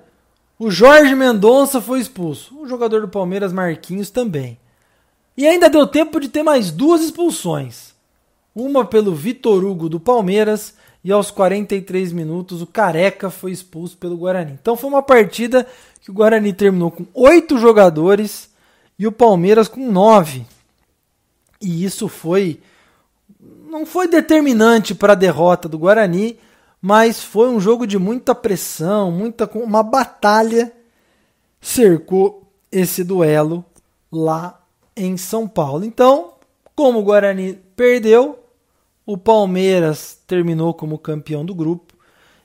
o 0.59 0.69
Jorge 0.69 1.15
Mendonça 1.15 1.79
foi 1.79 2.01
expulso. 2.01 2.59
O 2.59 2.67
jogador 2.67 2.99
do 2.99 3.07
Palmeiras, 3.07 3.53
Marquinhos, 3.53 4.09
também. 4.09 4.59
E 5.37 5.47
ainda 5.47 5.69
deu 5.69 5.87
tempo 5.87 6.19
de 6.19 6.27
ter 6.27 6.43
mais 6.43 6.69
duas 6.69 7.01
expulsões. 7.01 7.93
Uma 8.53 8.83
pelo 8.83 9.15
Vitor 9.15 9.63
Hugo 9.63 9.87
do 9.87 10.01
Palmeiras 10.01 10.73
e 11.03 11.11
aos 11.11 11.31
43 11.31 12.11
minutos 12.11 12.61
o 12.61 12.67
Careca 12.67 13.29
foi 13.29 13.51
expulso 13.51 13.97
pelo 13.97 14.17
Guarani. 14.17 14.57
Então 14.61 14.75
foi 14.75 14.89
uma 14.89 15.01
partida 15.01 15.65
que 16.01 16.11
o 16.11 16.13
Guarani 16.13 16.53
terminou 16.53 16.91
com 16.91 17.05
oito 17.13 17.57
jogadores 17.57 18.49
e 18.97 19.07
o 19.07 19.11
Palmeiras 19.11 19.67
com 19.67 19.91
nove. 19.91 20.45
E 21.61 21.83
isso 21.83 22.07
foi 22.07 22.59
não 23.69 23.85
foi 23.85 24.07
determinante 24.07 24.95
para 24.95 25.13
a 25.13 25.15
derrota 25.15 25.69
do 25.69 25.77
Guarani, 25.77 26.39
mas 26.81 27.23
foi 27.23 27.49
um 27.49 27.59
jogo 27.59 27.85
de 27.85 27.99
muita 27.99 28.33
pressão, 28.33 29.11
muita 29.11 29.49
uma 29.57 29.83
batalha 29.83 30.73
cercou 31.61 32.51
esse 32.71 33.03
duelo 33.03 33.63
lá 34.11 34.59
em 34.95 35.17
São 35.17 35.47
Paulo. 35.47 35.85
Então, 35.85 36.33
como 36.75 36.99
o 36.99 37.03
Guarani 37.03 37.59
perdeu, 37.75 38.39
o 39.11 39.17
Palmeiras 39.17 40.21
terminou 40.27 40.71
como 40.71 40.99
campeão 40.99 41.43
do 41.43 41.55
grupo 41.55 41.95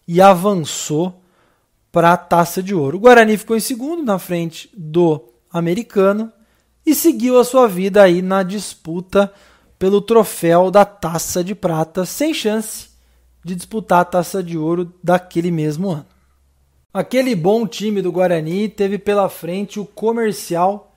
e 0.09 0.18
avançou 0.18 1.20
para 1.92 2.14
a 2.14 2.16
Taça 2.16 2.62
de 2.62 2.74
Ouro. 2.74 2.96
O 2.96 3.00
Guarani 3.00 3.37
ficou 3.37 3.55
em 3.55 3.61
segundo, 3.61 4.03
na 4.03 4.18
frente 4.18 4.70
do 4.74 5.29
americano, 5.53 6.33
e 6.87 6.94
seguiu 6.94 7.38
a 7.38 7.44
sua 7.44 7.68
vida 7.68 8.03
aí 8.03 8.22
na 8.22 8.42
disputa 8.42 9.31
pelo 9.79 10.00
troféu 10.00 10.70
da 10.70 10.87
Taça 10.87 11.44
de 11.44 11.55
Prata, 11.55 12.07
sem 12.07 12.33
chance 12.33 12.88
de 13.44 13.55
disputar 13.55 14.00
a 14.00 14.07
Taça 14.07 14.42
de 14.42 14.57
Ouro 14.57 14.90
daquele 15.05 15.50
mesmo 15.50 15.90
ano. 15.90 16.07
Aquele 16.94 17.37
bom 17.37 17.66
time 17.66 18.00
do 18.00 18.11
Guarani 18.11 18.70
teve 18.70 18.96
pela 18.96 19.29
frente 19.29 19.79
o 19.79 19.85
Comercial 19.85 20.96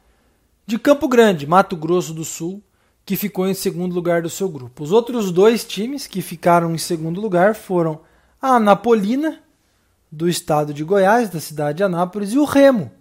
de 0.66 0.80
Campo 0.80 1.10
Grande, 1.10 1.46
Mato 1.46 1.76
Grosso 1.76 2.14
do 2.14 2.24
Sul, 2.24 2.64
que 3.08 3.16
ficou 3.16 3.48
em 3.48 3.54
segundo 3.54 3.96
lugar 3.96 4.22
do 4.22 4.30
seu 4.30 4.50
grupo. 4.50 4.84
Os 4.84 4.92
outros 4.92 5.32
dois 5.32 5.64
times 5.64 6.06
que 6.06 6.22
ficaram 6.22 6.76
em 6.76 6.78
segundo 6.78 7.22
lugar 7.22 7.56
foram 7.56 8.02
a 8.42 8.58
Anapolina, 8.58 9.40
do 10.12 10.28
estado 10.28 10.74
de 10.74 10.84
Goiás, 10.84 11.30
da 11.30 11.40
cidade 11.40 11.78
de 11.78 11.84
Anápolis, 11.86 12.34
e 12.34 12.38
o 12.38 12.44
Remo, 12.44 12.92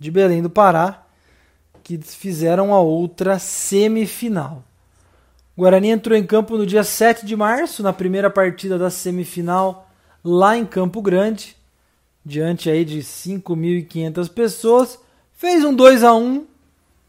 de 0.00 0.10
Belém 0.10 0.42
do 0.42 0.50
Pará, 0.50 1.06
que 1.84 1.96
fizeram 1.96 2.74
a 2.74 2.80
outra 2.80 3.38
semifinal. 3.38 4.64
O 5.56 5.60
Guarani 5.60 5.90
entrou 5.90 6.18
em 6.18 6.26
campo 6.26 6.58
no 6.58 6.66
dia 6.66 6.82
7 6.82 7.24
de 7.24 7.36
março, 7.36 7.84
na 7.84 7.92
primeira 7.92 8.28
partida 8.28 8.76
da 8.76 8.90
semifinal, 8.90 9.88
lá 10.24 10.56
em 10.56 10.66
Campo 10.66 11.00
Grande, 11.00 11.56
diante 12.24 12.68
aí 12.68 12.84
de 12.84 12.98
5.500 12.98 14.28
pessoas. 14.28 14.98
Fez 15.36 15.64
um 15.64 15.72
2 15.72 16.02
a 16.02 16.12
1 16.14 16.55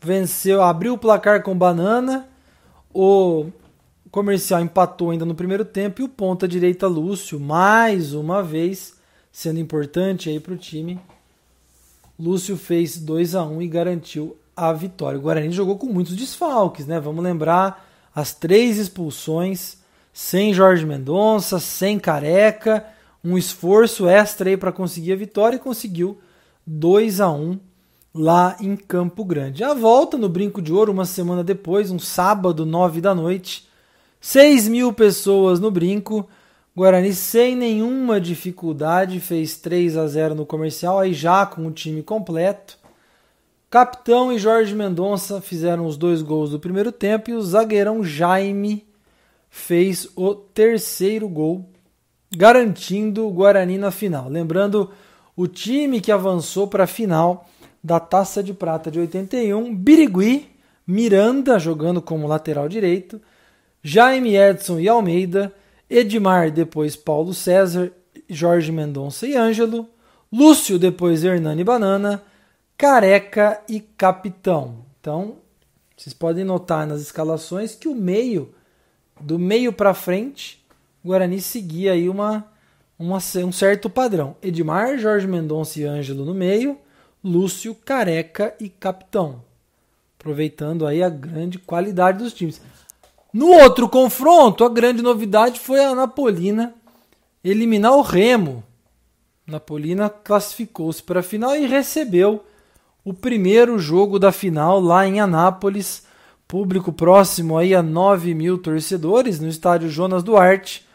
venceu, 0.02 0.62
abriu 0.62 0.94
o 0.94 0.98
placar 0.98 1.44
com 1.44 1.58
banana. 1.58 2.28
O 2.94 3.48
comercial 4.12 4.62
empatou 4.62 5.12
ainda 5.12 5.26
no 5.26 5.36
primeiro 5.36 5.66
tempo 5.66 6.02
e 6.02 6.06
o 6.06 6.10
ponta 6.10 6.48
direita 6.48 6.88
Lúcio, 6.88 7.40
mais 7.40 8.14
uma 8.14 8.42
vez, 8.42 8.96
sendo 9.32 9.60
importante 9.60 10.30
aí 10.30 10.40
para 10.40 10.54
o 10.54 10.58
time. 10.58 11.00
Lúcio 12.20 12.58
fez 12.58 12.98
2 12.98 13.36
a 13.36 13.44
1 13.44 13.62
e 13.62 13.68
garantiu 13.68 14.36
a 14.56 14.74
vitória. 14.74 15.20
O 15.20 15.22
Guarani 15.22 15.52
jogou 15.52 15.78
com 15.78 15.86
muitos 15.86 16.16
desfalques, 16.16 16.88
né? 16.88 17.00
Vamos 17.00 17.24
lembrar 17.24 17.88
as 18.16 18.34
três 18.34 18.80
expulsões, 18.80 19.78
sem 20.12 20.52
Jorge 20.52 20.84
Mendonça, 20.84 21.60
sem 21.60 22.00
Careca, 22.00 22.84
um 23.24 23.38
esforço 23.38 24.08
extra 24.08 24.50
aí 24.50 24.58
para 24.58 24.72
conseguir 24.72 25.14
a 25.14 25.18
vitória 25.18 25.58
e 25.58 25.60
conseguiu 25.60 26.20
2 26.66 27.22
a 27.22 27.30
1 27.30 27.60
lá 28.18 28.58
em 28.60 28.76
Campo 28.76 29.24
Grande. 29.24 29.64
A 29.64 29.74
volta 29.74 30.18
no 30.18 30.28
Brinco 30.28 30.62
de 30.62 30.74
Ouro 30.74 30.92
uma 30.92 31.06
semana 31.06 31.44
depois, 31.44 31.92
um 31.92 32.00
sábado, 32.00 32.66
9 32.66 33.00
da 33.00 33.14
noite, 33.14 33.68
6 34.20 34.68
mil 34.68 34.92
pessoas 34.92 35.60
no 35.60 35.70
Brinco. 35.70 36.28
Guarani 36.76 37.14
sem 37.14 37.56
nenhuma 37.56 38.20
dificuldade 38.20 39.20
fez 39.20 39.58
3 39.58 39.98
a 39.98 40.08
0 40.08 40.36
no 40.36 40.46
comercial, 40.46 41.00
aí 41.00 41.14
já 41.14 41.46
com 41.46 41.66
o 41.66 41.72
time 41.72 42.04
completo. 42.04 42.78
Capitão 43.70 44.32
e 44.32 44.40
Jorge 44.40 44.74
Mendonça 44.74 45.42
fizeram 45.42 45.86
os 45.86 45.98
dois 45.98 46.22
gols 46.22 46.52
do 46.52 46.60
primeiro 46.60 46.92
tempo 46.92 47.30
e 47.30 47.34
o 47.34 47.42
zagueirão 47.42 48.04
Jaime 48.04 48.88
fez 49.50 50.08
o 50.16 50.34
terceiro 50.34 51.28
gol, 51.28 51.68
garantindo 52.36 53.28
o 53.28 53.32
Guarani 53.32 53.78
na 53.78 53.92
final. 53.92 54.30
Lembrando, 54.30 54.92
o 55.36 55.48
time 55.48 56.00
que 56.00 56.12
avançou 56.12 56.68
para 56.68 56.86
a 56.86 56.88
final 56.88 57.48
da 57.88 58.02
Taça 58.02 58.44
de 58.44 58.54
Prata 58.54 58.92
de 58.92 59.00
81, 59.00 59.74
Birigui, 59.74 60.50
Miranda 60.86 61.58
jogando 61.58 62.02
como 62.02 62.28
lateral 62.28 62.68
direito, 62.68 63.22
Jaime 63.82 64.36
Edson 64.36 64.78
e 64.78 64.90
Almeida, 64.90 65.54
Edmar 65.90 66.52
depois 66.52 66.98
Paulo 66.98 67.34
César, 67.34 67.90
Jorge 68.28 68.74
Mendonça 68.74 69.26
e 69.26 69.38
Ângelo, 69.38 69.88
Lúcio 70.30 70.78
depois 70.78 71.24
Hernani 71.24 71.64
Banana, 71.64 72.22
Careca 72.78 73.62
e 73.70 73.80
Capitão. 73.80 74.80
Então, 75.00 75.38
vocês 75.96 76.14
podem 76.14 76.44
notar 76.44 76.86
nas 76.86 77.00
escalações 77.00 77.74
que 77.74 77.88
o 77.88 77.96
meio, 77.96 78.54
do 79.22 79.40
meio 79.40 79.72
para 79.72 79.94
frente, 79.94 80.62
o 81.02 81.08
Guarani 81.08 81.40
seguia 81.40 81.94
aí 81.94 82.10
uma, 82.10 82.46
uma, 83.00 83.20
um 83.46 83.52
certo 83.54 83.90
padrão. 83.90 84.36
Edmar, 84.44 84.98
Jorge 84.98 85.26
Mendonça 85.26 85.80
e 85.80 85.86
Ângelo 85.86 86.26
no 86.26 86.34
meio, 86.34 86.78
Lúcio, 87.24 87.76
Careca 87.76 88.56
e 88.60 88.70
Capitão. 88.70 89.42
Aproveitando 90.20 90.86
aí 90.86 91.04
a 91.04 91.10
grande 91.10 91.58
qualidade 91.60 92.20
dos 92.20 92.34
times. 92.34 92.62
No 93.34 93.48
outro 93.48 93.88
confronto, 93.90 94.64
a 94.64 94.70
grande 94.70 95.02
novidade 95.02 95.60
foi 95.60 95.84
a 95.84 95.94
Napolina 95.94 96.74
eliminar 97.44 97.94
o 97.94 98.02
Remo. 98.02 98.64
Napolina 99.46 100.10
classificou-se 100.10 101.02
para 101.02 101.22
a 101.22 101.24
final 101.24 101.56
e 101.56 101.66
recebeu 101.66 102.44
o 103.06 103.14
primeiro 103.14 103.80
jogo 103.80 104.20
da 104.20 104.32
final 104.32 104.80
lá 104.80 105.08
em 105.08 105.20
Anápolis, 105.22 106.06
público 106.48 106.92
próximo 106.92 107.58
aí 107.58 107.74
a 107.74 107.82
9 107.82 108.34
mil 108.34 108.58
torcedores 108.58 109.40
no 109.40 109.48
estádio 109.48 109.90
Jonas 109.90 110.24
Duarte. 110.24 110.86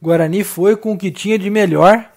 Guarani 0.00 0.44
foi 0.44 0.76
com 0.76 0.92
o 0.92 0.98
que 0.98 1.10
tinha 1.10 1.38
de 1.38 1.48
melhor 1.48 2.10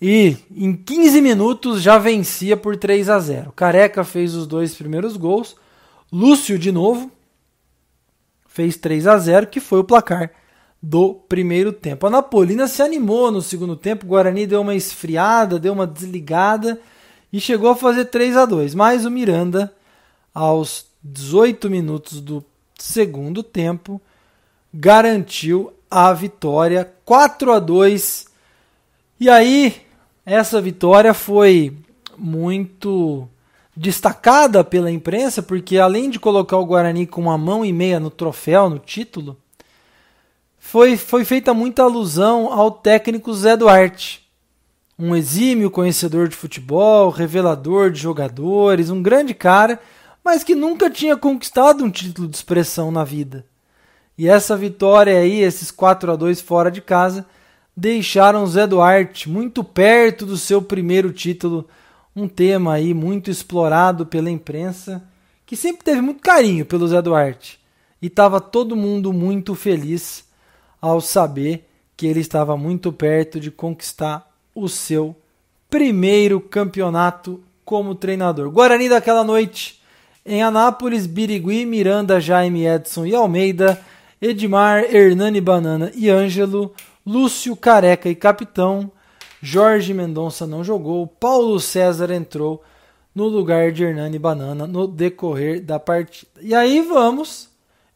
e 0.00 0.36
em 0.54 0.74
15 0.74 1.20
minutos 1.20 1.82
já 1.82 1.98
vencia 1.98 2.56
por 2.56 2.76
3 2.76 3.08
a 3.08 3.18
0. 3.18 3.52
Careca 3.52 4.04
fez 4.04 4.34
os 4.34 4.46
dois 4.46 4.74
primeiros 4.74 5.16
gols, 5.16 5.56
Lúcio 6.10 6.58
de 6.58 6.72
novo 6.72 7.10
fez 8.46 8.76
3 8.76 9.06
a 9.06 9.18
0, 9.18 9.46
que 9.46 9.60
foi 9.60 9.80
o 9.80 9.84
placar 9.84 10.32
do 10.82 11.14
primeiro 11.14 11.72
tempo. 11.72 12.06
A 12.06 12.10
Napolina 12.10 12.66
se 12.66 12.82
animou 12.82 13.30
no 13.30 13.42
segundo 13.42 13.76
tempo, 13.76 14.04
o 14.04 14.08
Guarani 14.08 14.46
deu 14.46 14.62
uma 14.62 14.74
esfriada, 14.74 15.58
deu 15.58 15.72
uma 15.72 15.86
desligada 15.86 16.80
e 17.32 17.40
chegou 17.40 17.70
a 17.70 17.76
fazer 17.76 18.06
3 18.06 18.36
a 18.36 18.46
2. 18.46 18.74
Mas 18.74 19.04
o 19.04 19.10
Miranda, 19.10 19.72
aos 20.34 20.86
18 21.04 21.68
minutos 21.68 22.20
do 22.20 22.44
segundo 22.76 23.42
tempo, 23.42 24.00
garantiu 24.72 25.72
a 25.90 26.12
vitória 26.12 26.90
4 27.04 27.52
a 27.52 27.58
2. 27.58 28.26
E 29.20 29.28
aí, 29.28 29.87
essa 30.32 30.60
vitória 30.60 31.14
foi 31.14 31.76
muito 32.16 33.28
destacada 33.76 34.62
pela 34.62 34.90
imprensa, 34.90 35.42
porque 35.42 35.78
além 35.78 36.10
de 36.10 36.18
colocar 36.18 36.56
o 36.56 36.66
Guarani 36.66 37.06
com 37.06 37.22
uma 37.22 37.38
mão 37.38 37.64
e 37.64 37.72
meia 37.72 37.98
no 38.00 38.10
troféu, 38.10 38.68
no 38.68 38.78
título, 38.78 39.36
foi, 40.58 40.96
foi 40.96 41.24
feita 41.24 41.54
muita 41.54 41.82
alusão 41.82 42.52
ao 42.52 42.70
técnico 42.70 43.32
Zé 43.32 43.56
Duarte 43.56 44.28
um 44.98 45.14
exímio 45.14 45.70
conhecedor 45.70 46.26
de 46.26 46.34
futebol, 46.34 47.08
revelador 47.08 47.90
de 47.90 48.00
jogadores, 48.00 48.90
um 48.90 49.00
grande 49.00 49.32
cara, 49.32 49.80
mas 50.24 50.42
que 50.42 50.56
nunca 50.56 50.90
tinha 50.90 51.16
conquistado 51.16 51.84
um 51.84 51.90
título 51.90 52.26
de 52.26 52.36
expressão 52.36 52.90
na 52.90 53.04
vida. 53.04 53.46
E 54.16 54.28
essa 54.28 54.56
vitória 54.56 55.16
aí, 55.16 55.40
esses 55.40 55.70
4 55.70 56.10
a 56.10 56.16
2 56.16 56.40
fora 56.40 56.68
de 56.68 56.80
casa, 56.80 57.24
deixaram 57.78 58.44
Zé 58.44 58.66
Duarte 58.66 59.30
muito 59.30 59.62
perto 59.62 60.26
do 60.26 60.36
seu 60.36 60.60
primeiro 60.60 61.12
título, 61.12 61.64
um 62.14 62.26
tema 62.26 62.72
aí 62.72 62.92
muito 62.92 63.30
explorado 63.30 64.04
pela 64.04 64.28
imprensa, 64.28 65.04
que 65.46 65.54
sempre 65.54 65.84
teve 65.84 66.00
muito 66.00 66.20
carinho 66.20 66.66
pelo 66.66 66.88
Zé 66.88 67.00
Duarte. 67.00 67.60
E 68.02 68.08
estava 68.08 68.40
todo 68.40 68.74
mundo 68.74 69.12
muito 69.12 69.54
feliz 69.54 70.24
ao 70.82 71.00
saber 71.00 71.68
que 71.96 72.04
ele 72.08 72.18
estava 72.18 72.56
muito 72.56 72.92
perto 72.92 73.38
de 73.38 73.48
conquistar 73.48 74.28
o 74.52 74.68
seu 74.68 75.14
primeiro 75.70 76.40
campeonato 76.40 77.40
como 77.64 77.94
treinador. 77.94 78.50
Guarani 78.50 78.88
daquela 78.88 79.22
noite 79.22 79.80
em 80.26 80.42
Anápolis, 80.42 81.06
Birigui, 81.06 81.64
Miranda, 81.64 82.20
Jaime, 82.20 82.66
Edson 82.66 83.06
e 83.06 83.14
Almeida, 83.14 83.80
Edmar, 84.20 84.82
Hernani 84.92 85.40
Banana 85.40 85.92
e 85.94 86.10
Ângelo, 86.10 86.74
Lúcio, 87.08 87.56
Careca 87.56 88.06
e 88.10 88.14
Capitão, 88.14 88.92
Jorge 89.40 89.94
Mendonça 89.94 90.46
não 90.46 90.62
jogou, 90.62 91.06
Paulo 91.06 91.58
César 91.58 92.12
entrou 92.12 92.62
no 93.14 93.26
lugar 93.26 93.72
de 93.72 93.82
Hernani 93.82 94.18
Banana 94.18 94.66
no 94.66 94.86
decorrer 94.86 95.64
da 95.64 95.80
partida. 95.80 96.30
E 96.38 96.54
aí 96.54 96.82
vamos 96.82 97.48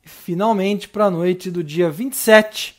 finalmente 0.03 0.89
para 0.89 1.05
a 1.05 1.11
noite 1.11 1.51
do 1.51 1.63
dia 1.63 1.91
27 1.91 2.75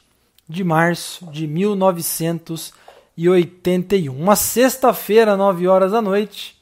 de 0.50 0.64
março 0.64 1.24
de 1.28 1.46
1900 1.46 2.74
e 3.16 3.30
81. 3.30 4.12
Uma 4.12 4.36
sexta-feira, 4.36 5.38
9 5.38 5.68
horas 5.68 5.92
da 5.92 6.02
noite. 6.02 6.60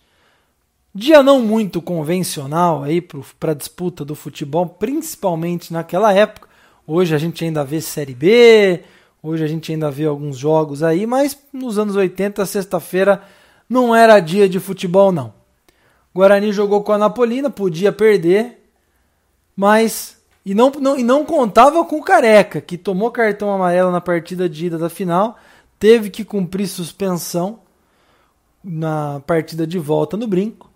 Dia 0.93 1.24
não 1.24 1.41
muito 1.41 1.82
convencional 1.82 2.84
aí 2.84 3.00
para 3.00 3.52
a 3.52 3.56
disputa 3.56 4.04
do 4.04 4.16
futebol, 4.16 4.66
principalmente 4.66 5.72
naquela 5.72 6.12
época. 6.12 6.50
Hoje 6.86 7.16
a 7.16 7.18
gente 7.18 7.46
ainda 7.46 7.64
vê 7.64 7.80
Série 7.80 8.14
B, 8.14 8.84
hoje 9.22 9.44
a 9.44 9.48
gente 9.48 9.72
ainda 9.72 9.92
vê 9.92 10.06
alguns 10.06 10.38
jogos 10.38 10.84
aí, 10.84 11.06
mas 11.06 11.38
nos 11.52 11.78
anos 11.78 11.96
80, 11.96 12.46
sexta-feira, 12.46 13.24
não 13.70 13.96
era 13.96 14.20
dia 14.20 14.48
de 14.48 14.60
futebol 14.60 15.12
não. 15.12 15.34
Guarani 16.14 16.52
jogou 16.52 16.84
com 16.84 16.92
a 16.92 16.98
Napolina, 16.98 17.50
podia 17.50 17.92
perder, 17.92 18.70
mas 19.56 20.18
e 20.46 20.54
não, 20.54 20.72
não, 20.72 20.98
e 20.98 21.04
não 21.04 21.24
contava 21.24 21.84
com 21.86 21.98
o 21.98 22.04
Careca, 22.04 22.60
que 22.60 22.78
tomou 22.78 23.12
cartão 23.12 23.52
amarelo 23.52 23.92
na 23.92 24.02
partida 24.02 24.50
de 24.50 24.66
ida 24.66 24.78
da 24.78 24.90
final 24.90 25.38
teve 25.82 26.12
que 26.12 26.24
cumprir 26.24 26.68
suspensão 26.68 27.62
na 28.64 29.20
partida 29.26 29.66
de 29.66 29.80
volta 29.80 30.16
no 30.16 30.28
Brinco 30.28 30.70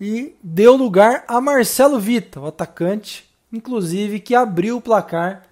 e 0.00 0.34
deu 0.42 0.74
lugar 0.74 1.24
a 1.28 1.40
Marcelo 1.40 2.00
Vita, 2.00 2.40
o 2.40 2.46
atacante, 2.46 3.24
inclusive 3.52 4.18
que 4.18 4.34
abriu 4.34 4.78
o 4.78 4.80
placar 4.80 5.44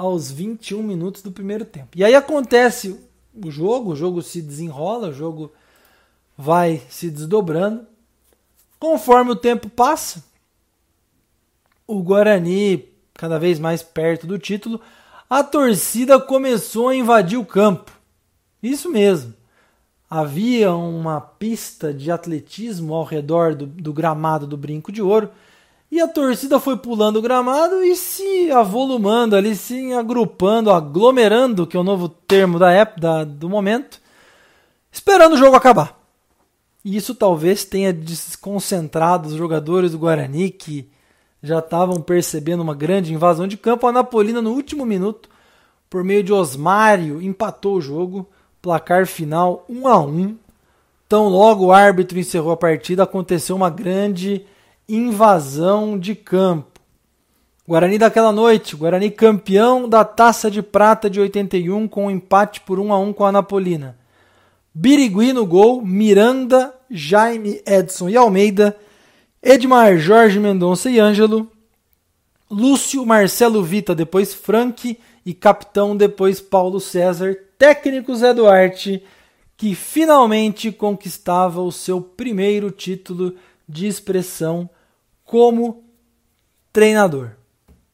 aos 0.00 0.30
21 0.30 0.82
minutos 0.82 1.20
do 1.20 1.30
primeiro 1.30 1.62
tempo. 1.62 1.90
E 1.94 2.02
aí 2.02 2.14
acontece 2.14 2.98
o 3.34 3.50
jogo, 3.50 3.92
o 3.92 3.96
jogo 3.96 4.22
se 4.22 4.40
desenrola, 4.40 5.08
o 5.08 5.12
jogo 5.12 5.52
vai 6.38 6.80
se 6.88 7.10
desdobrando. 7.10 7.86
Conforme 8.78 9.32
o 9.32 9.36
tempo 9.36 9.68
passa, 9.68 10.24
o 11.86 12.02
Guarani 12.02 12.88
cada 13.12 13.38
vez 13.38 13.58
mais 13.58 13.82
perto 13.82 14.26
do 14.26 14.38
título, 14.38 14.80
a 15.28 15.44
torcida 15.44 16.18
começou 16.18 16.88
a 16.88 16.96
invadir 16.96 17.38
o 17.38 17.44
campo. 17.44 17.92
Isso 18.62 18.88
mesmo. 18.88 19.34
Havia 20.08 20.72
uma 20.72 21.20
pista 21.20 21.92
de 21.92 22.10
atletismo 22.10 22.94
ao 22.94 23.04
redor 23.04 23.54
do, 23.54 23.66
do 23.66 23.92
gramado 23.92 24.46
do 24.46 24.56
Brinco 24.56 24.90
de 24.90 25.02
Ouro 25.02 25.30
e 25.90 26.00
a 26.00 26.06
torcida 26.06 26.60
foi 26.60 26.76
pulando 26.76 27.16
o 27.16 27.22
gramado 27.22 27.82
e 27.82 27.96
se 27.96 28.50
avolumando 28.52 29.34
ali, 29.34 29.56
se 29.56 29.92
agrupando, 29.92 30.70
aglomerando, 30.70 31.66
que 31.66 31.76
é 31.76 31.80
o 31.80 31.84
novo 31.84 32.08
termo 32.08 32.58
da 32.58 32.70
época, 32.70 33.00
da, 33.00 33.24
do 33.24 33.48
momento, 33.48 34.00
esperando 34.92 35.32
o 35.32 35.36
jogo 35.36 35.56
acabar. 35.56 35.98
E 36.84 36.96
isso 36.96 37.14
talvez 37.14 37.64
tenha 37.64 37.92
desconcentrado 37.92 39.28
os 39.28 39.34
jogadores 39.34 39.92
do 39.92 39.98
Guarani 39.98 40.50
que 40.50 40.88
já 41.42 41.58
estavam 41.58 42.00
percebendo 42.00 42.62
uma 42.62 42.74
grande 42.74 43.12
invasão 43.12 43.46
de 43.48 43.56
campo. 43.56 43.86
A 43.86 43.92
Napolina, 43.92 44.40
no 44.40 44.52
último 44.52 44.86
minuto, 44.86 45.28
por 45.88 46.04
meio 46.04 46.22
de 46.22 46.32
Osmário, 46.32 47.20
empatou 47.20 47.76
o 47.76 47.80
jogo. 47.80 48.28
Placar 48.62 49.06
final 49.06 49.64
1 49.68 49.88
a 49.88 49.98
1. 49.98 50.36
Tão 51.08 51.28
logo 51.28 51.66
o 51.66 51.72
árbitro 51.72 52.18
encerrou 52.18 52.52
a 52.52 52.56
partida, 52.56 53.02
aconteceu 53.02 53.56
uma 53.56 53.68
grande 53.68 54.46
invasão 54.94 55.98
de 55.98 56.14
campo. 56.14 56.80
Guarani 57.66 57.98
daquela 57.98 58.32
noite, 58.32 58.74
Guarani 58.74 59.10
campeão 59.10 59.88
da 59.88 60.04
Taça 60.04 60.50
de 60.50 60.60
Prata 60.60 61.08
de 61.08 61.20
81 61.20 61.86
com 61.86 62.06
um 62.06 62.10
empate 62.10 62.60
por 62.62 62.80
1 62.80 62.92
a 62.92 62.98
1 62.98 63.12
com 63.12 63.24
a 63.24 63.30
Napolina. 63.30 63.96
Birigui 64.74 65.32
no 65.32 65.46
gol, 65.46 65.80
Miranda, 65.80 66.74
Jaime, 66.90 67.62
Edson 67.64 68.08
e 68.08 68.16
Almeida, 68.16 68.76
Edmar, 69.42 69.96
Jorge 69.98 70.40
Mendonça 70.40 70.90
e 70.90 70.98
Ângelo, 70.98 71.50
Lúcio, 72.50 73.06
Marcelo 73.06 73.62
Vita, 73.62 73.94
depois 73.94 74.34
Frank 74.34 74.98
e 75.24 75.34
capitão, 75.34 75.96
depois 75.96 76.40
Paulo 76.40 76.80
César, 76.80 77.36
técnico 77.56 78.14
Zé 78.16 78.34
Duarte, 78.34 79.02
que 79.56 79.74
finalmente 79.74 80.72
conquistava 80.72 81.60
o 81.60 81.70
seu 81.70 82.00
primeiro 82.00 82.70
título 82.70 83.36
de 83.68 83.86
expressão 83.86 84.68
como 85.30 85.84
treinador. 86.72 87.36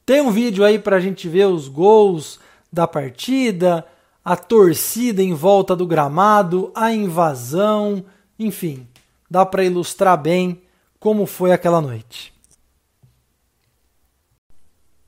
Tem 0.03 0.21
um 0.21 0.31
vídeo 0.31 0.65
aí 0.65 0.79
para 0.79 0.95
a 0.95 0.99
gente 0.99 1.29
ver 1.29 1.45
os 1.45 1.67
gols 1.67 2.39
da 2.73 2.87
partida, 2.87 3.85
a 4.25 4.35
torcida 4.35 5.21
em 5.21 5.35
volta 5.35 5.75
do 5.75 5.85
gramado, 5.85 6.71
a 6.73 6.91
invasão, 6.91 8.03
enfim, 8.39 8.87
dá 9.29 9.45
para 9.45 9.63
ilustrar 9.63 10.19
bem 10.19 10.63
como 10.99 11.27
foi 11.27 11.51
aquela 11.51 11.79
noite. 11.79 12.33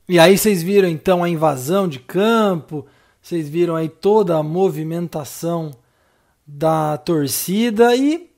E 0.08 0.16
aí 0.16 0.38
vocês 0.38 0.62
viram 0.62 0.88
então 0.88 1.24
a 1.24 1.28
invasão 1.28 1.88
de 1.88 1.98
campo, 1.98 2.86
vocês 3.20 3.48
viram 3.48 3.74
aí 3.74 3.88
toda 3.88 4.36
a 4.36 4.42
movimentação 4.42 5.72
da 6.46 6.96
torcida 6.96 7.96
e 7.96 8.30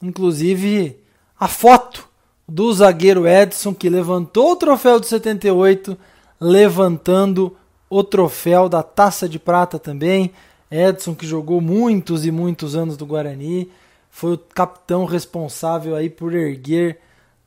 inclusive 0.00 1.02
a 1.36 1.48
foto 1.48 2.09
do 2.50 2.72
zagueiro 2.72 3.28
Edson 3.28 3.72
que 3.72 3.88
levantou 3.88 4.52
o 4.52 4.56
troféu 4.56 4.98
de 4.98 5.06
78, 5.06 5.96
levantando 6.40 7.56
o 7.88 8.02
troféu 8.02 8.68
da 8.68 8.82
Taça 8.82 9.28
de 9.28 9.38
Prata 9.38 9.78
também. 9.78 10.32
Edson, 10.68 11.14
que 11.14 11.26
jogou 11.26 11.60
muitos 11.60 12.26
e 12.26 12.30
muitos 12.32 12.74
anos 12.74 12.96
do 12.96 13.06
Guarani, 13.06 13.70
foi 14.10 14.34
o 14.34 14.38
capitão 14.38 15.04
responsável 15.04 15.94
aí 15.94 16.10
por 16.10 16.34
erguer 16.34 17.00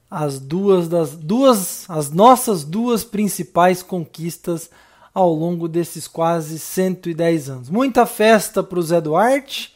as 0.10 0.40
duas 0.40 0.88
das 0.88 1.16
duas 1.18 1.90
as 1.90 2.12
nossas 2.12 2.64
duas 2.64 3.04
principais 3.04 3.82
conquistas 3.82 4.70
ao 5.14 5.34
longo 5.34 5.68
desses 5.68 6.08
quase 6.08 6.58
110 6.58 7.50
anos. 7.50 7.70
Muita 7.70 8.06
festa 8.06 8.64
para 8.64 8.80
o 8.80 8.82
Zé 8.82 9.02
Duarte, 9.02 9.76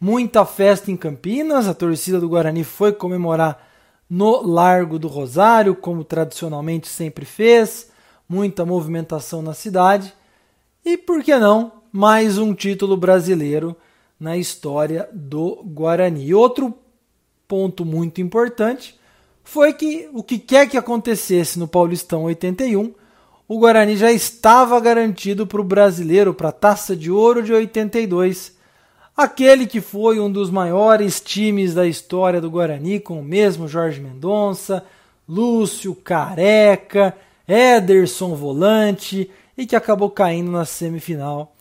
muita 0.00 0.46
festa 0.46 0.90
em 0.90 0.96
Campinas, 0.96 1.68
a 1.68 1.74
torcida 1.74 2.18
do 2.18 2.28
Guarani 2.28 2.64
foi 2.64 2.92
comemorar 2.92 3.71
no 4.12 4.46
Largo 4.46 4.98
do 4.98 5.08
Rosário, 5.08 5.74
como 5.74 6.04
tradicionalmente 6.04 6.86
sempre 6.86 7.24
fez 7.24 7.90
muita 8.28 8.62
movimentação 8.62 9.40
na 9.40 9.54
cidade 9.54 10.12
e, 10.84 10.98
por 10.98 11.22
que 11.22 11.34
não, 11.38 11.72
mais 11.90 12.36
um 12.36 12.52
título 12.52 12.94
brasileiro 12.94 13.74
na 14.20 14.36
história 14.36 15.08
do 15.14 15.62
Guarani. 15.64 16.34
Outro 16.34 16.74
ponto 17.48 17.86
muito 17.86 18.20
importante 18.20 19.00
foi 19.42 19.72
que 19.72 20.10
o 20.12 20.22
que 20.22 20.38
quer 20.38 20.68
que 20.68 20.76
acontecesse 20.76 21.58
no 21.58 21.66
Paulistão 21.66 22.24
81, 22.24 22.92
o 23.48 23.58
Guarani 23.58 23.96
já 23.96 24.12
estava 24.12 24.78
garantido 24.78 25.46
para 25.46 25.62
o 25.62 25.64
brasileiro, 25.64 26.34
para 26.34 26.50
a 26.50 26.52
Taça 26.52 26.94
de 26.94 27.10
Ouro 27.10 27.42
de 27.42 27.54
82, 27.54 28.58
aquele 29.16 29.66
que 29.66 29.80
foi 29.80 30.18
um 30.18 30.30
dos 30.30 30.50
maiores 30.50 31.20
times 31.20 31.74
da 31.74 31.86
história 31.86 32.40
do 32.40 32.50
Guarani, 32.50 33.00
com 33.00 33.20
o 33.20 33.24
mesmo 33.24 33.68
Jorge 33.68 34.00
Mendonça, 34.00 34.84
Lúcio, 35.28 35.94
Careca 35.94 37.14
Ederson 37.46 38.34
volante 38.34 39.30
e 39.56 39.66
que 39.66 39.76
acabou 39.76 40.10
caindo 40.10 40.50
na 40.50 40.64
semifinal 40.64 41.54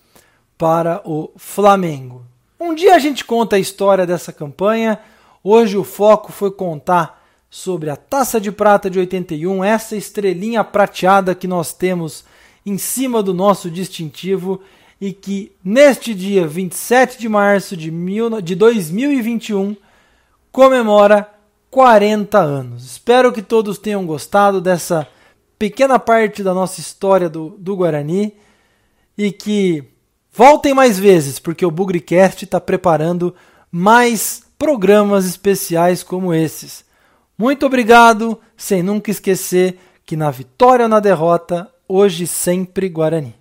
para 0.58 1.02
o 1.04 1.32
Flamengo. 1.36 2.24
Um 2.60 2.74
dia 2.74 2.96
a 2.96 3.00
gente 3.00 3.26
conta 3.26 3.56
a 3.56 3.60
história 3.60 4.06
dessa 4.06 4.32
campanha. 4.32 5.00
Hoje 5.44 5.78
o 5.78 5.84
foco 5.84 6.32
foi 6.32 6.52
contar 6.52 7.22
sobre 7.50 7.90
a 7.90 7.96
Taça 7.96 8.40
de 8.40 8.52
Prata 8.52 8.90
de 8.90 9.00
81, 9.00 9.64
essa 9.64 9.96
estrelinha 9.96 10.64
prateada 10.64 11.36
que 11.36 11.48
nós 11.48 11.74
temos 11.74 12.24
em 12.66 12.78
cima 12.78 13.22
do 13.22 13.34
nosso 13.34 13.70
distintivo 13.70 14.62
e 15.02 15.12
que 15.12 15.52
neste 15.66 16.14
dia 16.14 16.48
27 16.48 17.18
de 17.18 17.28
março 17.28 17.76
de, 17.76 17.90
mil, 17.90 18.40
de 18.40 18.54
2021 18.54 19.76
comemora 20.52 21.28
40 21.72 22.38
anos. 22.38 22.86
Espero 22.86 23.34
que 23.34 23.42
todos 23.42 23.80
tenham 23.80 24.06
gostado 24.06 24.62
dessa 24.62 25.08
pequena 25.58 25.98
parte 25.98 26.44
da 26.44 26.54
nossa 26.54 26.80
história 26.80 27.28
do, 27.28 27.56
do 27.58 27.76
Guarani 27.76 28.36
e 29.18 29.32
que 29.32 29.84
voltem 30.32 30.74
mais 30.74 31.00
vezes, 31.00 31.40
porque 31.40 31.66
o 31.66 31.72
Bugricast 31.72 32.46
está 32.46 32.62
preparando 32.62 33.34
mais 33.72 34.44
programas 34.60 35.26
especiais 35.26 36.04
como 36.04 36.32
esses. 36.32 36.86
Muito 37.36 37.66
obrigado, 37.66 38.40
sem 38.56 38.84
nunca 38.84 39.10
esquecer 39.10 39.80
que 40.06 40.16
na 40.16 40.30
vitória 40.30 40.84
ou 40.84 40.90
na 40.90 41.00
derrota, 41.00 41.68
hoje 41.88 42.28
sempre 42.28 42.88
Guarani 42.88 43.41